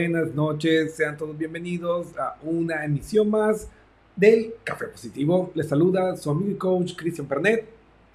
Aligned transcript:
Buenas 0.00 0.34
noches. 0.34 0.94
Sean 0.94 1.14
todos 1.18 1.36
bienvenidos 1.36 2.16
a 2.16 2.34
una 2.42 2.86
emisión 2.86 3.28
más 3.28 3.68
del 4.16 4.54
Café 4.64 4.86
Positivo. 4.86 5.50
Les 5.54 5.68
saluda 5.68 6.16
su 6.16 6.30
amigo 6.30 6.50
y 6.50 6.54
coach 6.54 6.96
Cristian 6.96 7.26
Pernet. 7.26 7.66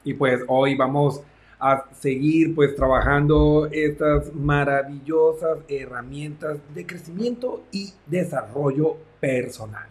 Y 0.04 0.16
pues 0.16 0.42
hoy 0.48 0.76
vamos 0.76 1.22
a 1.60 1.86
seguir 1.94 2.56
pues 2.56 2.76
trabajando 2.76 3.70
estas 3.72 4.34
maravillosas 4.34 5.60
herramientas 5.68 6.58
de 6.74 6.88
crecimiento 6.88 7.62
y 7.72 7.94
desarrollo 8.08 8.98
personal. 9.20 9.88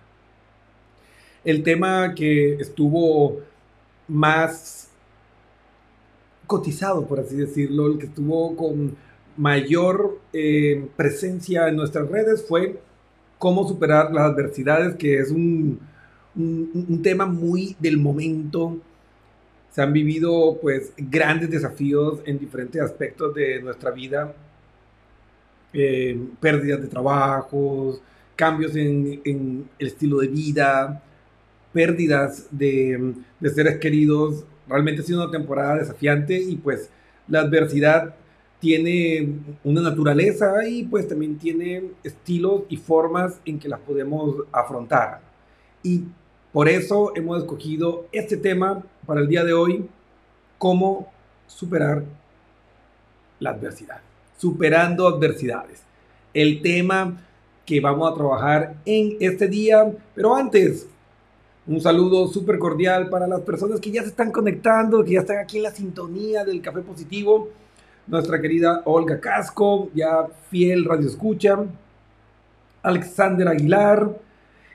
El 1.44 1.62
tema 1.62 2.12
que 2.12 2.55
estuvo 2.55 3.38
más 4.08 4.91
cotizado, 6.49 7.06
por 7.06 7.20
así 7.20 7.37
decirlo, 7.37 7.87
el 7.87 7.99
que 7.99 8.06
estuvo 8.06 8.56
con 8.56 8.96
mayor 9.36 10.20
eh, 10.32 10.86
presencia 10.96 11.69
en 11.69 11.76
nuestras 11.76 12.08
redes 12.08 12.44
fue 12.46 12.81
cómo 13.38 13.66
superar 13.69 14.12
las 14.12 14.25
adversidades, 14.25 14.94
que 14.96 15.19
es 15.19 15.31
un, 15.31 15.81
un, 16.36 17.02
tema 17.02 17.26
muy 17.26 17.76
del 17.78 17.98
momento. 17.98 18.78
Se 19.70 19.82
han 19.82 19.92
vivido 19.92 20.58
pues 20.62 20.92
grandes 20.96 21.50
desafíos 21.50 22.20
en 22.26 22.38
diferentes 22.38 22.81
aspectos 22.81 23.34
de 23.34 23.60
nuestra 23.60 23.90
vida. 23.90 24.34
Eh, 25.72 26.16
pérdidas 26.40 26.81
de 26.81 26.86
trabajos, 26.86 28.00
cambios 28.36 28.76
en, 28.76 29.20
en, 29.25 29.69
el 29.76 29.86
estilo 29.88 30.19
de 30.19 30.28
vida, 30.28 31.02
pérdidas 31.72 32.46
de, 32.50 33.14
de 33.40 33.50
seres 33.50 33.78
queridos. 33.78 34.44
Realmente 34.69 35.02
ha 35.02 35.04
sido 35.04 35.25
una 35.25 35.32
temporada 35.32 35.76
desafiante 35.78 36.40
y 36.40 36.56
pues 36.56 36.90
la 37.26 37.40
adversidad 37.40 38.14
tiene 38.64 39.28
una 39.62 39.82
naturaleza 39.82 40.66
y 40.66 40.84
pues 40.84 41.06
también 41.06 41.37
tiene 41.37 41.90
estilos 42.02 42.62
y 42.70 42.78
formas 42.78 43.38
en 43.44 43.58
que 43.58 43.69
las 43.69 43.78
podemos 43.81 44.37
afrontar. 44.50 45.20
Y 45.82 46.05
por 46.50 46.66
eso 46.70 47.12
hemos 47.14 47.43
escogido 47.43 48.06
este 48.11 48.38
tema 48.38 48.82
para 49.06 49.20
el 49.20 49.28
día 49.28 49.44
de 49.44 49.52
hoy, 49.52 49.87
cómo 50.56 51.12
superar 51.46 52.05
la 53.38 53.50
adversidad, 53.50 54.00
superando 54.38 55.06
adversidades. 55.08 55.82
El 56.32 56.62
tema 56.62 57.20
que 57.67 57.81
vamos 57.81 58.10
a 58.10 58.14
trabajar 58.14 58.76
en 58.87 59.19
este 59.20 59.46
día, 59.46 59.93
pero 60.14 60.34
antes, 60.34 60.88
un 61.67 61.82
saludo 61.82 62.28
súper 62.28 62.58
cordial 62.58 63.10
para 63.10 63.26
las 63.26 63.43
personas 63.43 63.78
que 63.78 63.90
ya 63.90 64.00
se 64.00 64.08
están 64.08 64.32
conectando, 64.32 65.05
que 65.05 65.12
ya 65.12 65.20
están 65.20 65.37
aquí 65.37 65.58
en 65.58 65.64
la 65.64 65.70
sintonía 65.70 66.46
del 66.46 66.62
Café 66.62 66.81
Positivo 66.81 67.50
nuestra 68.06 68.41
querida 68.41 68.83
Olga 68.85 69.21
Casco, 69.21 69.91
ya 69.95 70.27
fiel 70.51 70.85
radio 70.85 71.09
escucha, 71.09 71.65
Alexander 72.83 73.49
Aguilar, 73.49 74.21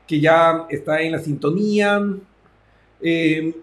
que 0.08 0.20
ya 0.20 0.66
está 0.70 1.02
en 1.02 1.12
la 1.12 1.20
sintonía. 1.20 2.02
Eh, 3.02 3.56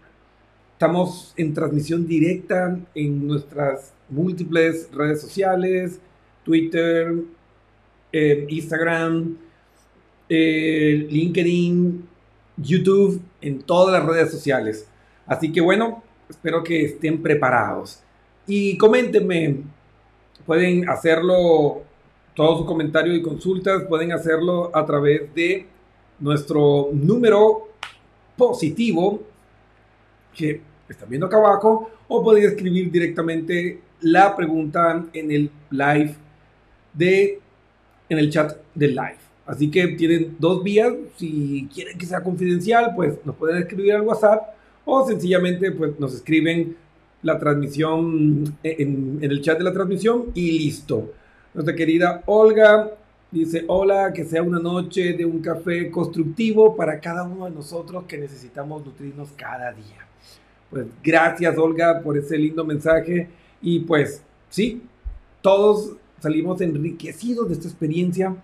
estamos 0.73 1.35
en 1.37 1.53
transmisión 1.53 2.07
directa 2.07 2.79
en 2.95 3.27
nuestras 3.27 3.93
múltiples 4.09 4.89
redes 4.93 5.21
sociales, 5.21 6.01
Twitter, 6.45 7.13
eh, 8.13 8.47
Instagram, 8.49 9.37
eh, 10.29 11.07
LinkedIn, 11.11 12.09
YouTube, 12.57 13.21
en 13.41 13.63
todas 13.63 14.01
las 14.01 14.09
redes 14.09 14.31
sociales. 14.31 14.89
Así 15.27 15.51
que 15.51 15.61
bueno, 15.61 16.05
espero 16.29 16.63
que 16.63 16.85
estén 16.85 17.23
preparados. 17.23 18.03
Y 18.47 18.77
coméntenme, 18.77 19.63
pueden 20.45 20.89
hacerlo, 20.89 21.83
todos 22.35 22.59
sus 22.59 22.67
comentarios 22.67 23.17
y 23.17 23.23
consultas 23.23 23.85
pueden 23.89 24.13
hacerlo 24.13 24.71
a 24.75 24.87
través 24.87 25.35
de 25.35 25.67
nuestro 26.21 26.91
número 26.93 27.69
positivo 28.37 29.23
que 30.35 30.61
están 30.89 31.09
viendo 31.09 31.27
acá 31.27 31.39
abajo 31.39 31.91
o 32.07 32.23
pueden 32.23 32.45
escribir 32.45 32.91
directamente 32.91 33.81
la 34.01 34.37
pregunta 34.37 35.05
en 35.13 35.31
el 35.33 35.51
live 35.71 36.15
de 36.93 37.41
en 38.09 38.19
el 38.19 38.31
chat 38.31 38.57
del 38.75 38.95
live. 38.95 39.19
Así 39.47 39.71
que 39.71 39.89
tienen 39.89 40.37
dos 40.39 40.63
vías. 40.63 40.93
Si 41.17 41.69
quieren 41.73 41.99
que 41.99 42.07
sea 42.07 42.23
confidencial, 42.23 42.93
pues 42.95 43.15
nos 43.25 43.35
pueden 43.37 43.63
escribir 43.63 43.95
al 43.95 44.03
WhatsApp 44.03 44.55
o 44.85 45.07
sencillamente 45.07 45.73
pues 45.73 45.99
nos 45.99 46.15
escriben 46.15 46.77
la 47.23 47.39
transmisión 47.39 48.57
en, 48.63 49.19
el 49.21 49.41
chat 49.41 49.59
de 49.59 49.65
la 49.65 49.73
transmisión 49.73 50.27
y 50.35 50.59
listo. 50.59 51.13
Nuestra 51.55 51.75
querida 51.75 52.23
Olga 52.27 52.91
dice, 53.31 53.65
hola, 53.67 54.13
que 54.13 54.25
sea 54.25 54.43
una 54.43 54.59
noche 54.59 55.15
de 55.15 55.25
un 55.25 55.41
café 55.41 55.91
constructivo 55.91 56.77
para 56.77 57.01
cada 57.01 57.25
uno 57.25 57.47
de 57.47 57.51
nosotros 57.51 58.05
que 58.05 58.19
necesitamos 58.19 58.85
nutrirnos 58.85 59.31
cada 59.37 59.73
día. 59.73 60.07
Pues 60.71 60.87
gracias 61.03 61.57
Olga 61.59 62.01
por 62.03 62.17
ese 62.17 62.37
lindo 62.37 62.65
mensaje 62.65 63.29
y 63.63 63.81
pues 63.81 64.23
sí, 64.51 64.83
todos 65.41 65.93
salimos 66.21 66.61
enriquecidos 66.61 67.49
de 67.49 67.55
esta 67.55 67.69
experiencia 67.69 68.37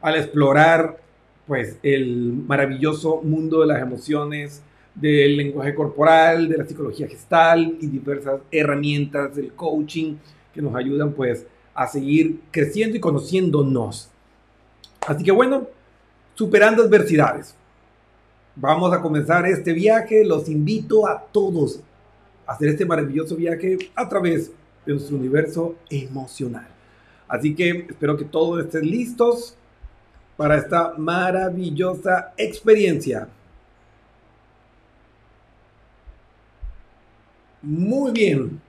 al 0.00 0.16
explorar 0.16 0.98
pues 1.46 1.78
el 1.82 2.32
maravilloso 2.46 3.22
mundo 3.22 3.60
de 3.60 3.66
las 3.66 3.82
emociones, 3.82 4.62
del 4.94 5.36
lenguaje 5.36 5.74
corporal, 5.74 6.48
de 6.48 6.58
la 6.58 6.66
psicología 6.66 7.08
gestal 7.08 7.76
y 7.80 7.86
diversas 7.86 8.40
herramientas 8.50 9.34
del 9.34 9.52
coaching 9.52 10.16
que 10.52 10.60
nos 10.60 10.74
ayudan 10.74 11.12
pues 11.12 11.46
a 11.74 11.86
seguir 11.86 12.40
creciendo 12.50 12.96
y 12.96 13.00
conociéndonos. 13.00 14.10
Así 15.06 15.24
que 15.24 15.32
bueno, 15.32 15.66
superando 16.34 16.82
adversidades. 16.82 17.54
Vamos 18.56 18.92
a 18.92 19.00
comenzar 19.00 19.46
este 19.46 19.72
viaje. 19.72 20.24
Los 20.24 20.48
invito 20.48 21.06
a 21.06 21.18
todos 21.18 21.80
a 22.46 22.52
hacer 22.52 22.70
este 22.70 22.84
maravilloso 22.84 23.36
viaje 23.36 23.78
a 23.94 24.08
través 24.08 24.50
de 24.84 24.92
nuestro 24.92 25.16
universo 25.16 25.76
emocional. 25.88 26.66
Así 27.28 27.54
que 27.54 27.86
espero 27.88 28.16
que 28.16 28.24
todos 28.24 28.64
estén 28.64 28.90
listos 28.90 29.54
para 30.36 30.56
esta 30.56 30.94
maravillosa 30.98 32.32
experiencia. 32.36 33.28
Muy 37.62 38.12
bien. 38.12 38.60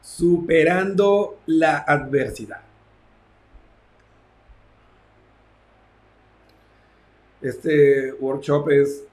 Superando 0.00 1.38
la 1.46 1.78
adversidad. 1.78 2.60
Este 7.40 8.12
workshop 8.14 8.70
es 8.70 9.04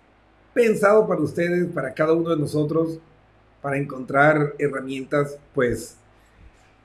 pensado 0.53 1.07
para 1.07 1.21
ustedes, 1.21 1.67
para 1.67 1.93
cada 1.93 2.13
uno 2.13 2.29
de 2.29 2.37
nosotros, 2.37 2.99
para 3.61 3.77
encontrar 3.77 4.53
herramientas, 4.57 5.37
pues, 5.53 5.97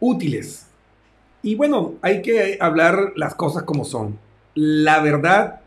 útiles. 0.00 0.66
Y 1.42 1.54
bueno, 1.54 1.94
hay 2.02 2.20
que 2.20 2.58
hablar 2.60 3.12
las 3.16 3.34
cosas 3.34 3.62
como 3.62 3.84
son. 3.84 4.18
La 4.54 5.00
verdad 5.00 5.60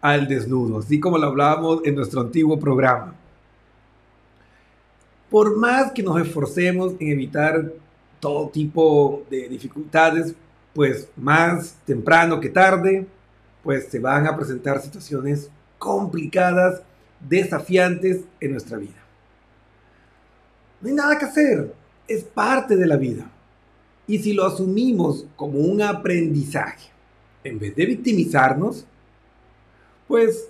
al 0.00 0.28
desnudo, 0.28 0.78
así 0.80 1.00
como 1.00 1.18
lo 1.18 1.26
hablábamos 1.26 1.80
en 1.84 1.94
nuestro 1.94 2.20
antiguo 2.20 2.58
programa 2.58 3.14
por 5.34 5.56
más 5.56 5.90
que 5.90 6.00
nos 6.00 6.20
esforcemos 6.20 6.92
en 7.00 7.08
evitar 7.08 7.72
todo 8.20 8.50
tipo 8.50 9.24
de 9.28 9.48
dificultades, 9.48 10.32
pues 10.72 11.08
más 11.16 11.74
temprano 11.84 12.38
que 12.38 12.50
tarde, 12.50 13.08
pues 13.64 13.88
se 13.88 13.98
van 13.98 14.28
a 14.28 14.36
presentar 14.36 14.80
situaciones 14.80 15.50
complicadas, 15.76 16.82
desafiantes 17.18 18.20
en 18.38 18.52
nuestra 18.52 18.78
vida. 18.78 19.02
No 20.80 20.90
hay 20.90 20.94
nada 20.94 21.18
que 21.18 21.24
hacer, 21.24 21.74
es 22.06 22.22
parte 22.22 22.76
de 22.76 22.86
la 22.86 22.96
vida. 22.96 23.28
Y 24.06 24.20
si 24.20 24.34
lo 24.34 24.46
asumimos 24.46 25.26
como 25.34 25.58
un 25.58 25.82
aprendizaje, 25.82 26.90
en 27.42 27.58
vez 27.58 27.74
de 27.74 27.86
victimizarnos, 27.86 28.86
pues 30.06 30.48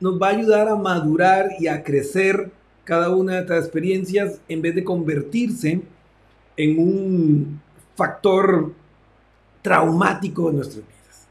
nos 0.00 0.18
va 0.18 0.28
a 0.28 0.30
ayudar 0.30 0.66
a 0.66 0.76
madurar 0.76 1.50
y 1.58 1.66
a 1.66 1.84
crecer 1.84 2.55
cada 2.86 3.10
una 3.10 3.34
de 3.34 3.40
estas 3.40 3.64
experiencias 3.64 4.40
en 4.48 4.62
vez 4.62 4.76
de 4.76 4.84
convertirse 4.84 5.82
en 6.56 6.78
un 6.78 7.60
factor 7.96 8.72
traumático 9.60 10.48
en 10.48 10.56
nuestras 10.56 10.84
vidas. 10.86 11.26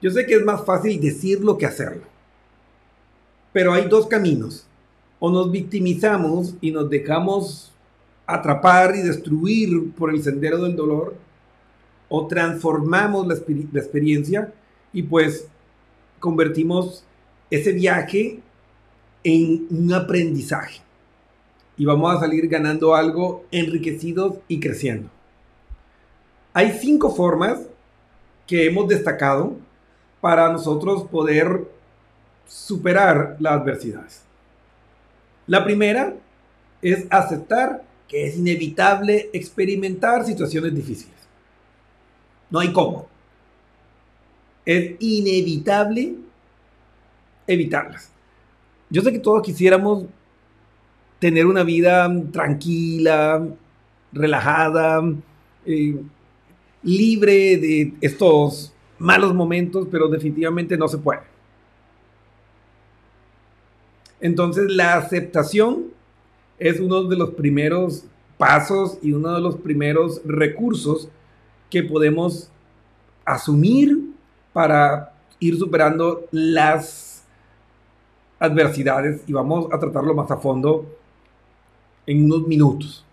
Yo 0.00 0.10
sé 0.10 0.24
que 0.24 0.36
es 0.36 0.44
más 0.44 0.64
fácil 0.64 0.98
decirlo 0.98 1.58
que 1.58 1.66
hacerlo, 1.66 2.04
pero 3.52 3.74
hay 3.74 3.86
dos 3.86 4.06
caminos. 4.06 4.66
O 5.18 5.30
nos 5.30 5.52
victimizamos 5.52 6.54
y 6.62 6.70
nos 6.70 6.88
dejamos 6.88 7.70
atrapar 8.26 8.96
y 8.96 9.02
destruir 9.02 9.92
por 9.92 10.08
el 10.08 10.22
sendero 10.22 10.62
del 10.62 10.74
dolor, 10.74 11.14
o 12.08 12.26
transformamos 12.26 13.26
la, 13.26 13.34
la 13.34 13.80
experiencia 13.80 14.54
y 14.94 15.02
pues 15.02 15.46
convertimos 16.18 17.04
ese 17.50 17.72
viaje 17.72 18.40
en 19.24 19.66
un 19.70 19.92
aprendizaje. 19.92 20.80
y 21.76 21.86
vamos 21.86 22.14
a 22.14 22.20
salir 22.20 22.46
ganando 22.46 22.94
algo 22.94 23.46
enriquecidos 23.50 24.34
y 24.48 24.60
creciendo. 24.60 25.08
Hay 26.52 26.72
cinco 26.72 27.08
formas 27.10 27.58
que 28.46 28.66
hemos 28.66 28.86
destacado 28.86 29.56
para 30.20 30.52
nosotros 30.52 31.04
poder 31.04 31.64
superar 32.46 33.36
las 33.40 33.54
adversidades. 33.54 34.22
La 35.46 35.64
primera 35.64 36.14
es 36.82 37.06
aceptar 37.08 37.82
que 38.08 38.26
es 38.26 38.36
inevitable 38.36 39.30
experimentar 39.32 40.26
situaciones 40.26 40.74
difíciles. 40.74 41.16
No 42.50 42.58
hay 42.58 42.72
cómo. 42.72 43.08
Es 44.66 44.96
inevitable 44.98 46.16
evitarlas. 47.46 48.10
Yo 48.90 49.02
sé 49.02 49.12
que 49.12 49.20
todos 49.20 49.42
quisiéramos 49.42 50.04
tener 51.20 51.46
una 51.46 51.62
vida 51.62 52.12
tranquila, 52.32 53.46
relajada, 54.12 55.02
eh, 55.64 55.96
libre 56.82 57.56
de 57.56 57.94
estos 58.00 58.74
malos 58.98 59.32
momentos, 59.34 59.86
pero 59.90 60.08
definitivamente 60.08 60.76
no 60.76 60.88
se 60.88 60.98
puede. 60.98 61.20
Entonces 64.20 64.70
la 64.70 64.96
aceptación 64.96 65.86
es 66.58 66.80
uno 66.80 67.04
de 67.04 67.16
los 67.16 67.30
primeros 67.30 68.04
pasos 68.36 68.98
y 69.02 69.12
uno 69.12 69.34
de 69.34 69.40
los 69.40 69.56
primeros 69.56 70.20
recursos 70.24 71.08
que 71.70 71.82
podemos 71.82 72.50
asumir 73.24 73.98
para 74.52 75.14
ir 75.38 75.56
superando 75.56 76.26
las 76.32 77.09
adversidades 78.40 79.22
y 79.26 79.32
vamos 79.32 79.68
a 79.70 79.78
tratarlo 79.78 80.14
más 80.14 80.30
a 80.30 80.38
fondo 80.38 80.86
en 82.06 82.24
unos 82.24 82.48
minutos. 82.48 83.04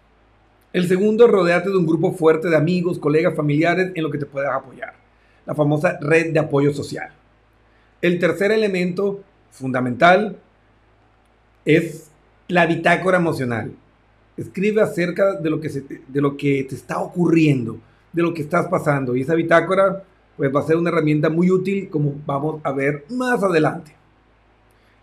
El 0.73 0.87
segundo, 0.87 1.27
rodeate 1.27 1.69
de 1.69 1.77
un 1.77 1.85
grupo 1.85 2.13
fuerte 2.13 2.49
de 2.49 2.55
amigos, 2.55 2.97
colegas, 2.97 3.35
familiares 3.35 3.91
en 3.93 4.03
lo 4.03 4.09
que 4.09 4.17
te 4.17 4.25
puedas 4.25 4.53
apoyar. 4.53 4.93
La 5.45 5.53
famosa 5.53 5.97
red 6.01 6.33
de 6.33 6.39
apoyo 6.39 6.73
social. 6.73 7.11
El 8.01 8.19
tercer 8.19 8.51
elemento 8.51 9.21
fundamental 9.51 10.37
es 11.65 12.09
la 12.47 12.65
bitácora 12.65 13.17
emocional. 13.17 13.71
Escribe 14.37 14.81
acerca 14.81 15.33
de 15.33 15.49
lo 15.49 15.59
que, 15.59 15.69
de 15.69 16.21
lo 16.21 16.37
que 16.37 16.65
te 16.69 16.75
está 16.75 16.99
ocurriendo, 16.99 17.79
de 18.13 18.21
lo 18.21 18.33
que 18.33 18.43
estás 18.43 18.67
pasando. 18.67 19.15
Y 19.15 19.21
esa 19.21 19.33
bitácora 19.33 20.03
pues, 20.37 20.53
va 20.55 20.59
a 20.59 20.63
ser 20.63 20.77
una 20.77 20.89
herramienta 20.89 21.29
muy 21.29 21.49
útil 21.49 21.89
como 21.89 22.13
vamos 22.25 22.61
a 22.63 22.71
ver 22.71 23.05
más 23.09 23.41
adelante. 23.43 23.96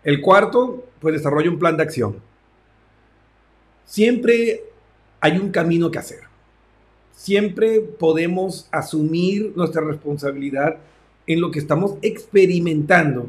El 0.05 0.21
cuarto, 0.21 0.85
pues 0.99 1.15
desarrolla 1.15 1.49
un 1.49 1.57
plan 1.57 1.75
de 1.75 1.83
acción. 1.83 2.21
Siempre 3.85 4.61
hay 5.19 5.37
un 5.39 5.49
camino 5.49 5.89
que 5.89 5.97
hacer. 5.97 6.19
Siempre 7.11 7.81
podemos 7.81 8.69
asumir 8.71 9.51
nuestra 9.55 9.81
responsabilidad 9.81 10.77
en 11.25 11.41
lo 11.41 11.49
que 11.49 11.57
estamos 11.57 11.95
experimentando 12.03 13.27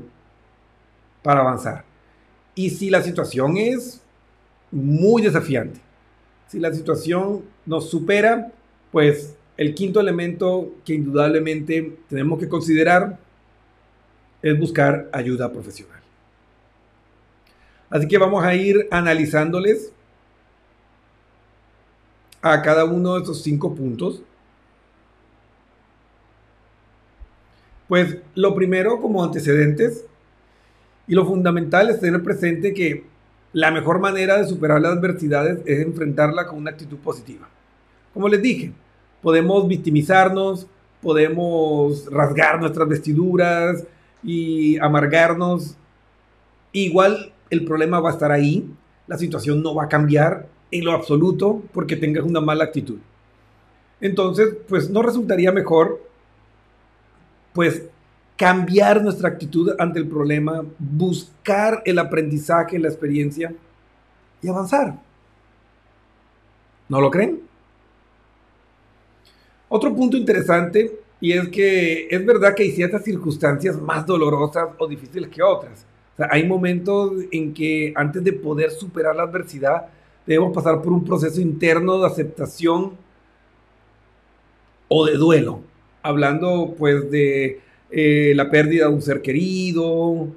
para 1.22 1.40
avanzar. 1.40 1.84
Y 2.54 2.68
si 2.70 2.90
la 2.90 3.02
situación 3.02 3.56
es 3.56 4.02
muy 4.70 5.22
desafiante, 5.22 5.80
si 6.46 6.60
la 6.60 6.74
situación 6.74 7.42
nos 7.64 7.88
supera, 7.88 8.52
pues 8.92 9.34
el 9.56 9.74
quinto 9.74 9.98
elemento 9.98 10.74
que 10.84 10.92
indudablemente 10.92 11.96
tenemos 12.10 12.38
que 12.38 12.50
considerar 12.50 13.18
es 14.42 14.58
buscar 14.60 15.08
ayuda 15.12 15.50
profesional. 15.50 16.05
Así 17.90 18.08
que 18.08 18.18
vamos 18.18 18.44
a 18.44 18.54
ir 18.54 18.88
analizándoles 18.90 19.92
a 22.42 22.62
cada 22.62 22.84
uno 22.84 23.14
de 23.14 23.20
estos 23.20 23.42
cinco 23.42 23.74
puntos. 23.74 24.22
Pues 27.88 28.16
lo 28.34 28.54
primero 28.54 29.00
como 29.00 29.22
antecedentes 29.22 30.04
y 31.06 31.14
lo 31.14 31.24
fundamental 31.24 31.88
es 31.90 32.00
tener 32.00 32.22
presente 32.22 32.74
que 32.74 33.04
la 33.52 33.70
mejor 33.70 34.00
manera 34.00 34.38
de 34.38 34.46
superar 34.46 34.80
las 34.80 34.92
adversidades 34.92 35.60
es 35.64 35.80
enfrentarla 35.80 36.46
con 36.46 36.58
una 36.58 36.72
actitud 36.72 36.98
positiva. 36.98 37.48
Como 38.12 38.28
les 38.28 38.42
dije, 38.42 38.72
podemos 39.22 39.68
victimizarnos, 39.68 40.66
podemos 41.00 42.06
rasgar 42.10 42.60
nuestras 42.60 42.88
vestiduras 42.88 43.84
y 44.22 44.78
amargarnos. 44.78 45.76
Igual 46.72 47.32
el 47.50 47.64
problema 47.64 48.00
va 48.00 48.10
a 48.10 48.12
estar 48.12 48.32
ahí, 48.32 48.68
la 49.06 49.18
situación 49.18 49.62
no 49.62 49.74
va 49.74 49.84
a 49.84 49.88
cambiar 49.88 50.48
en 50.70 50.84
lo 50.84 50.92
absoluto 50.92 51.62
porque 51.72 51.96
tengas 51.96 52.24
una 52.24 52.40
mala 52.40 52.64
actitud. 52.64 52.98
Entonces, 54.00 54.56
pues 54.68 54.90
no 54.90 55.02
resultaría 55.02 55.52
mejor, 55.52 56.02
pues, 57.52 57.84
cambiar 58.36 59.02
nuestra 59.02 59.28
actitud 59.28 59.74
ante 59.78 59.98
el 59.98 60.08
problema, 60.08 60.62
buscar 60.78 61.82
el 61.86 61.98
aprendizaje, 61.98 62.78
la 62.78 62.88
experiencia 62.88 63.54
y 64.42 64.48
avanzar. 64.48 64.98
¿No 66.88 67.00
lo 67.00 67.10
creen? 67.10 67.40
Otro 69.68 69.94
punto 69.94 70.16
interesante 70.16 71.00
y 71.20 71.32
es 71.32 71.48
que 71.48 72.08
es 72.08 72.24
verdad 72.24 72.54
que 72.54 72.64
hay 72.64 72.72
ciertas 72.72 73.02
circunstancias 73.02 73.80
más 73.80 74.06
dolorosas 74.06 74.68
o 74.78 74.86
difíciles 74.86 75.30
que 75.30 75.42
otras. 75.42 75.86
Hay 76.18 76.46
momentos 76.46 77.12
en 77.30 77.52
que 77.52 77.92
antes 77.94 78.24
de 78.24 78.32
poder 78.32 78.70
superar 78.70 79.14
la 79.14 79.24
adversidad 79.24 79.86
debemos 80.26 80.54
pasar 80.54 80.82
por 80.82 80.92
un 80.92 81.04
proceso 81.04 81.40
interno 81.40 81.98
de 82.00 82.06
aceptación 82.06 82.92
o 84.88 85.04
de 85.04 85.14
duelo, 85.14 85.60
hablando 86.02 86.74
pues 86.78 87.10
de 87.10 87.60
eh, 87.90 88.32
la 88.34 88.50
pérdida 88.50 88.88
de 88.88 88.94
un 88.94 89.02
ser 89.02 89.20
querido, 89.20 90.28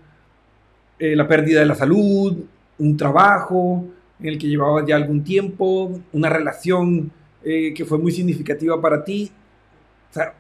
eh, 0.98 1.16
la 1.16 1.28
pérdida 1.28 1.62
de 1.62 1.66
la 1.66 1.76
salud, 1.76 2.38
un 2.78 2.98
trabajo 2.98 3.86
en 4.20 4.28
el 4.28 4.38
que 4.38 4.48
llevabas 4.48 4.86
ya 4.86 4.96
algún 4.96 5.24
tiempo, 5.24 6.00
una 6.12 6.30
relación 6.30 7.12
eh, 7.44 7.74
que 7.74 7.86
fue 7.86 7.98
muy 7.98 8.12
significativa 8.12 8.82
para 8.82 9.04
ti. 9.04 9.32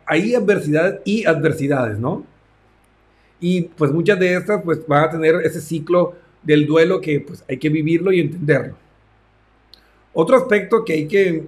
Hay 0.05 0.35
adversidades 0.35 1.01
y 1.05 1.25
adversidades, 1.25 1.97
¿no? 1.97 2.25
Y 3.39 3.63
pues 3.63 3.91
muchas 3.91 4.19
de 4.19 4.35
estas 4.35 4.61
pues 4.63 4.85
van 4.87 5.05
a 5.05 5.09
tener 5.09 5.35
ese 5.43 5.61
ciclo 5.61 6.15
del 6.43 6.65
duelo 6.65 6.99
que 7.01 7.21
pues 7.21 7.43
hay 7.47 7.57
que 7.57 7.69
vivirlo 7.69 8.11
y 8.11 8.19
entenderlo. 8.19 8.75
Otro 10.13 10.35
aspecto 10.35 10.83
que 10.83 10.93
hay 10.93 11.07
que 11.07 11.43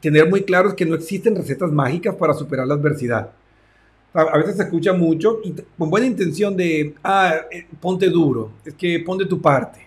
tener 0.00 0.28
muy 0.28 0.42
claro 0.42 0.68
es 0.68 0.74
que 0.74 0.86
no 0.86 0.94
existen 0.94 1.34
recetas 1.34 1.72
mágicas 1.72 2.14
para 2.14 2.34
superar 2.34 2.66
la 2.66 2.74
adversidad. 2.74 3.32
A 4.12 4.38
veces 4.38 4.56
se 4.56 4.62
escucha 4.62 4.94
mucho 4.94 5.40
y 5.44 5.54
con 5.76 5.90
buena 5.90 6.06
intención 6.06 6.56
de, 6.56 6.94
ah, 7.04 7.34
eh, 7.50 7.66
ponte 7.80 8.08
duro, 8.08 8.52
es 8.64 8.72
que 8.74 9.00
ponte 9.00 9.26
tu 9.26 9.40
parte. 9.42 9.80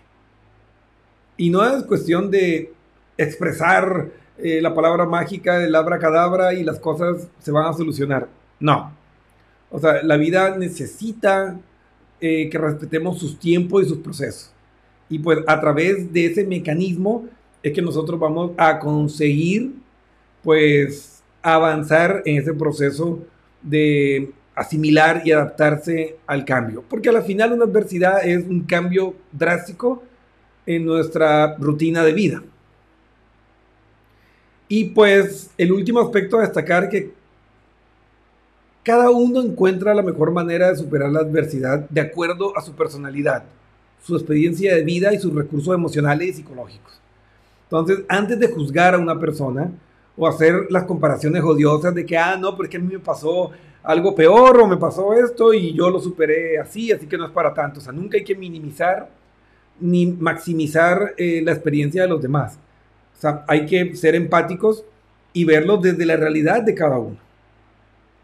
Y 1.36 1.50
no 1.50 1.66
es 1.66 1.84
cuestión 1.84 2.30
de 2.30 2.72
expresar 3.18 4.10
eh, 4.38 4.62
la 4.62 4.74
palabra 4.74 5.06
mágica 5.06 5.58
del 5.58 5.74
abracadabra 5.74 6.54
y 6.54 6.64
las 6.64 6.80
cosas 6.80 7.28
se 7.40 7.52
van 7.52 7.66
a 7.66 7.74
solucionar. 7.74 8.28
No. 8.60 8.94
O 9.72 9.80
sea, 9.80 10.02
la 10.04 10.18
vida 10.18 10.58
necesita 10.58 11.60
eh, 12.22 12.50
que 12.50 12.58
respetemos 12.58 13.20
sus 13.20 13.40
tiempos 13.40 13.86
y 13.86 13.90
sus 13.90 14.00
procesos. 14.00 14.52
Y 15.10 15.20
pues 15.20 15.40
a 15.48 15.60
través 15.60 16.12
de 16.12 16.26
ese 16.26 16.46
mecanismo 16.46 17.26
es 17.64 17.74
que 17.74 17.82
nosotros 17.82 18.20
vamos 18.20 18.52
a 18.58 18.80
conseguir 18.80 19.74
pues 20.44 21.24
avanzar 21.42 22.22
en 22.26 22.38
ese 22.38 22.54
proceso 22.54 23.20
de 23.62 24.32
asimilar 24.56 25.22
y 25.26 25.32
adaptarse 25.32 26.18
al 26.28 26.46
cambio. 26.46 26.84
Porque 26.90 27.10
al 27.10 27.24
final 27.24 27.54
una 27.54 27.66
adversidad 27.66 28.26
es 28.28 28.46
un 28.46 28.62
cambio 28.62 29.16
drástico 29.32 30.04
en 30.66 30.86
nuestra 30.86 31.56
rutina 31.58 32.04
de 32.04 32.14
vida. 32.14 32.44
Y 34.68 34.86
pues 34.86 35.50
el 35.58 35.72
último 35.72 36.00
aspecto 36.00 36.38
a 36.38 36.42
destacar 36.42 36.90
que 36.90 37.12
cada 38.84 39.10
uno 39.10 39.42
encuentra 39.42 39.94
la 39.94 40.02
mejor 40.02 40.32
manera 40.32 40.70
de 40.70 40.78
superar 40.78 41.12
la 41.12 41.20
adversidad 41.20 41.90
de 41.90 42.02
acuerdo 42.02 42.58
a 42.58 42.62
su 42.62 42.74
personalidad, 42.74 43.44
su 44.04 44.16
experiencia 44.16 44.76
de 44.76 44.84
vida 44.84 45.14
y 45.14 45.20
sus 45.20 45.34
recursos 45.34 45.74
emocionales 45.74 46.30
y 46.30 46.34
psicológicos. 46.34 47.00
Entonces, 47.64 48.00
antes 48.08 48.40
de 48.40 48.48
juzgar 48.48 48.96
a 48.96 48.98
una 48.98 49.20
persona 49.20 49.72
o 50.18 50.28
hacer 50.28 50.68
las 50.70 50.86
comparaciones 50.86 51.44
odiosas 51.44 51.94
de 51.94 52.06
que, 52.06 52.18
ah, 52.18 52.36
no, 52.36 52.56
porque 52.56 52.78
a 52.78 52.80
mí 52.80 52.88
me 52.94 53.00
pasó 53.00 53.52
algo 53.84 54.16
peor 54.16 54.60
o 54.60 54.68
me 54.68 54.78
pasó 54.78 55.14
esto 55.14 55.54
y 55.54 55.74
yo 55.74 55.90
lo 55.90 56.00
superé 56.00 56.58
así, 56.60 56.92
así 56.92 57.06
que 57.06 57.18
no 57.18 57.26
es 57.26 57.32
para 57.32 57.54
tanto. 57.54 57.80
O 57.80 57.84
sea, 57.84 57.94
nunca 57.94 58.18
hay 58.18 58.24
que 58.24 58.36
minimizar 58.36 59.10
ni 59.80 60.08
maximizar 60.08 61.14
eh, 61.18 61.42
la 61.44 61.52
experiencia 61.52 62.02
de 62.02 62.08
los 62.08 62.22
demás. 62.22 62.58
O 63.18 63.22
sea, 63.22 63.44
hay 63.48 63.66
que 63.66 63.96
ser 63.96 64.16
empáticos 64.16 64.84
y 65.32 65.46
verlo 65.46 65.78
desde 65.78 66.06
la 66.06 66.16
realidad 66.16 66.64
de 66.64 66.74
cada 66.74 66.98
uno. 66.98 67.29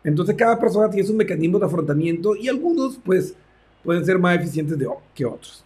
Entonces 0.05 0.35
cada 0.35 0.57
persona 0.59 0.89
tiene 0.89 1.05
sus 1.05 1.15
mecanismos 1.15 1.59
de 1.59 1.67
afrontamiento 1.67 2.35
y 2.35 2.47
algunos 2.47 2.97
pues 3.03 3.35
pueden 3.83 4.05
ser 4.05 4.19
más 4.19 4.37
eficientes 4.37 4.77
de, 4.77 4.87
que 5.13 5.25
otros. 5.25 5.65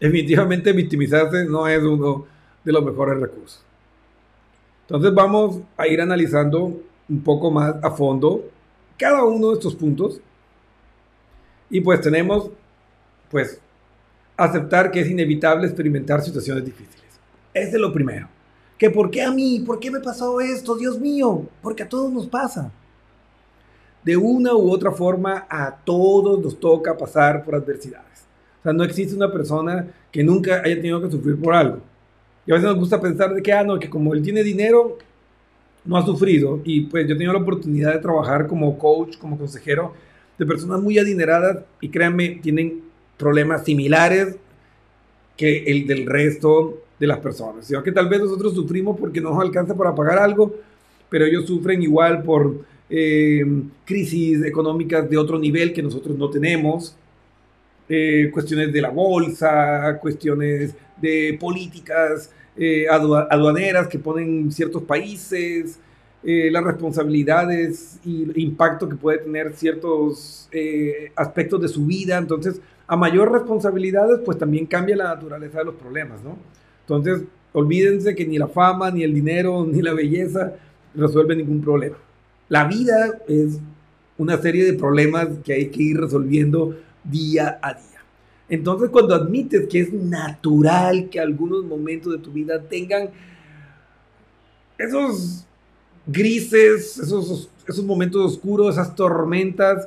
definitivamente 0.00 0.72
victimizarse 0.72 1.44
no 1.44 1.66
es 1.66 1.82
uno 1.82 2.26
de 2.64 2.72
los 2.72 2.84
mejores 2.84 3.18
recursos. 3.18 3.64
Entonces 4.82 5.14
vamos 5.14 5.60
a 5.76 5.86
ir 5.86 6.00
analizando 6.00 6.80
un 7.08 7.22
poco 7.22 7.50
más 7.50 7.76
a 7.82 7.90
fondo 7.92 8.44
cada 8.98 9.24
uno 9.24 9.48
de 9.48 9.54
estos 9.54 9.74
puntos. 9.76 10.20
Y 11.70 11.80
pues 11.80 12.00
tenemos, 12.00 12.50
pues, 13.30 13.60
aceptar 14.36 14.90
que 14.90 15.00
es 15.00 15.10
inevitable 15.10 15.66
experimentar 15.66 16.22
situaciones 16.22 16.64
difíciles. 16.64 17.20
Ese 17.54 17.76
es 17.76 17.80
lo 17.80 17.92
primero. 17.92 18.28
Que 18.78 18.90
por 18.90 19.10
qué 19.10 19.22
a 19.22 19.32
mí, 19.32 19.60
por 19.66 19.80
qué 19.80 19.90
me 19.90 20.00
pasó 20.00 20.40
esto, 20.40 20.76
Dios 20.76 20.98
mío, 20.98 21.46
porque 21.60 21.82
a 21.82 21.88
todos 21.88 22.12
nos 22.12 22.28
pasa. 22.28 22.72
De 24.04 24.16
una 24.16 24.54
u 24.54 24.70
otra 24.70 24.92
forma, 24.92 25.46
a 25.50 25.74
todos 25.84 26.40
nos 26.40 26.58
toca 26.58 26.96
pasar 26.96 27.44
por 27.44 27.56
adversidades. 27.56 28.24
O 28.60 28.62
sea, 28.62 28.72
no 28.72 28.84
existe 28.84 29.16
una 29.16 29.30
persona 29.30 29.88
que 30.12 30.22
nunca 30.22 30.62
haya 30.64 30.76
tenido 30.76 31.02
que 31.02 31.10
sufrir 31.10 31.40
por 31.40 31.54
algo. 31.54 31.80
Y 32.46 32.52
a 32.52 32.54
veces 32.54 32.70
nos 32.70 32.78
gusta 32.78 33.00
pensar 33.00 33.34
de 33.34 33.42
que, 33.42 33.52
ah, 33.52 33.64
no, 33.64 33.78
que 33.78 33.90
como 33.90 34.14
él 34.14 34.22
tiene 34.22 34.42
dinero, 34.42 34.96
no 35.84 35.96
ha 35.96 36.06
sufrido. 36.06 36.60
Y 36.64 36.82
pues 36.82 37.06
yo 37.06 37.14
he 37.14 37.16
tenido 37.16 37.32
la 37.32 37.40
oportunidad 37.40 37.92
de 37.92 37.98
trabajar 37.98 38.46
como 38.46 38.78
coach, 38.78 39.18
como 39.18 39.36
consejero 39.36 39.92
de 40.38 40.46
personas 40.46 40.80
muy 40.80 40.98
adineradas 40.98 41.64
y 41.80 41.88
créanme, 41.88 42.38
tienen 42.42 42.82
problemas 43.16 43.64
similares 43.64 44.36
que 45.36 45.64
el 45.64 45.86
del 45.86 46.06
resto 46.06 46.82
de 46.98 47.06
las 47.06 47.18
personas. 47.18 47.66
Sino 47.66 47.82
que 47.82 47.92
tal 47.92 48.08
vez 48.08 48.20
nosotros 48.20 48.54
sufrimos 48.54 48.98
porque 48.98 49.20
no 49.20 49.30
nos 49.30 49.42
alcanza 49.42 49.74
para 49.74 49.94
pagar 49.94 50.18
algo, 50.18 50.54
pero 51.08 51.24
ellos 51.24 51.46
sufren 51.46 51.82
igual 51.82 52.22
por 52.22 52.64
eh, 52.90 53.44
crisis 53.84 54.44
económicas 54.44 55.08
de 55.08 55.16
otro 55.16 55.38
nivel 55.38 55.72
que 55.72 55.82
nosotros 55.82 56.16
no 56.16 56.30
tenemos. 56.30 56.96
Eh, 57.88 58.30
cuestiones 58.32 58.72
de 58.72 58.82
la 58.82 58.90
bolsa, 58.90 59.98
cuestiones 60.00 60.74
de 61.00 61.36
políticas 61.40 62.30
eh, 62.56 62.86
aduaneras 62.88 63.86
que 63.86 63.98
ponen 63.98 64.50
ciertos 64.50 64.82
países, 64.82 65.78
eh, 66.24 66.50
las 66.50 66.64
responsabilidades 66.64 68.00
y 68.04 68.24
el 68.24 68.38
impacto 68.38 68.88
que 68.88 68.96
puede 68.96 69.18
tener 69.18 69.52
ciertos 69.54 70.48
eh, 70.50 71.12
aspectos 71.14 71.60
de 71.62 71.68
su 71.68 71.86
vida. 71.86 72.18
Entonces, 72.18 72.60
a 72.88 72.96
mayor 72.96 73.30
responsabilidades, 73.30 74.20
pues 74.24 74.36
también 74.36 74.66
cambia 74.66 74.96
la 74.96 75.04
naturaleza 75.04 75.60
de 75.60 75.66
los 75.66 75.76
problemas, 75.76 76.20
¿no? 76.24 76.36
Entonces, 76.88 77.22
olvídense 77.52 78.14
que 78.14 78.26
ni 78.26 78.38
la 78.38 78.48
fama, 78.48 78.90
ni 78.90 79.02
el 79.02 79.12
dinero, 79.12 79.66
ni 79.70 79.82
la 79.82 79.92
belleza 79.92 80.54
resuelve 80.94 81.36
ningún 81.36 81.60
problema. 81.60 81.96
La 82.48 82.64
vida 82.64 83.18
es 83.28 83.58
una 84.16 84.38
serie 84.38 84.64
de 84.64 84.72
problemas 84.72 85.28
que 85.44 85.52
hay 85.52 85.68
que 85.68 85.82
ir 85.82 86.00
resolviendo 86.00 86.74
día 87.04 87.58
a 87.62 87.74
día. 87.74 87.84
Entonces, 88.48 88.88
cuando 88.88 89.14
admites 89.14 89.68
que 89.68 89.80
es 89.80 89.92
natural 89.92 91.10
que 91.10 91.20
algunos 91.20 91.64
momentos 91.64 92.12
de 92.12 92.18
tu 92.18 92.32
vida 92.32 92.60
tengan 92.62 93.10
esos 94.78 95.46
grises, 96.06 96.98
esos, 96.98 97.50
esos 97.66 97.84
momentos 97.84 98.32
oscuros, 98.32 98.74
esas 98.74 98.96
tormentas, 98.96 99.86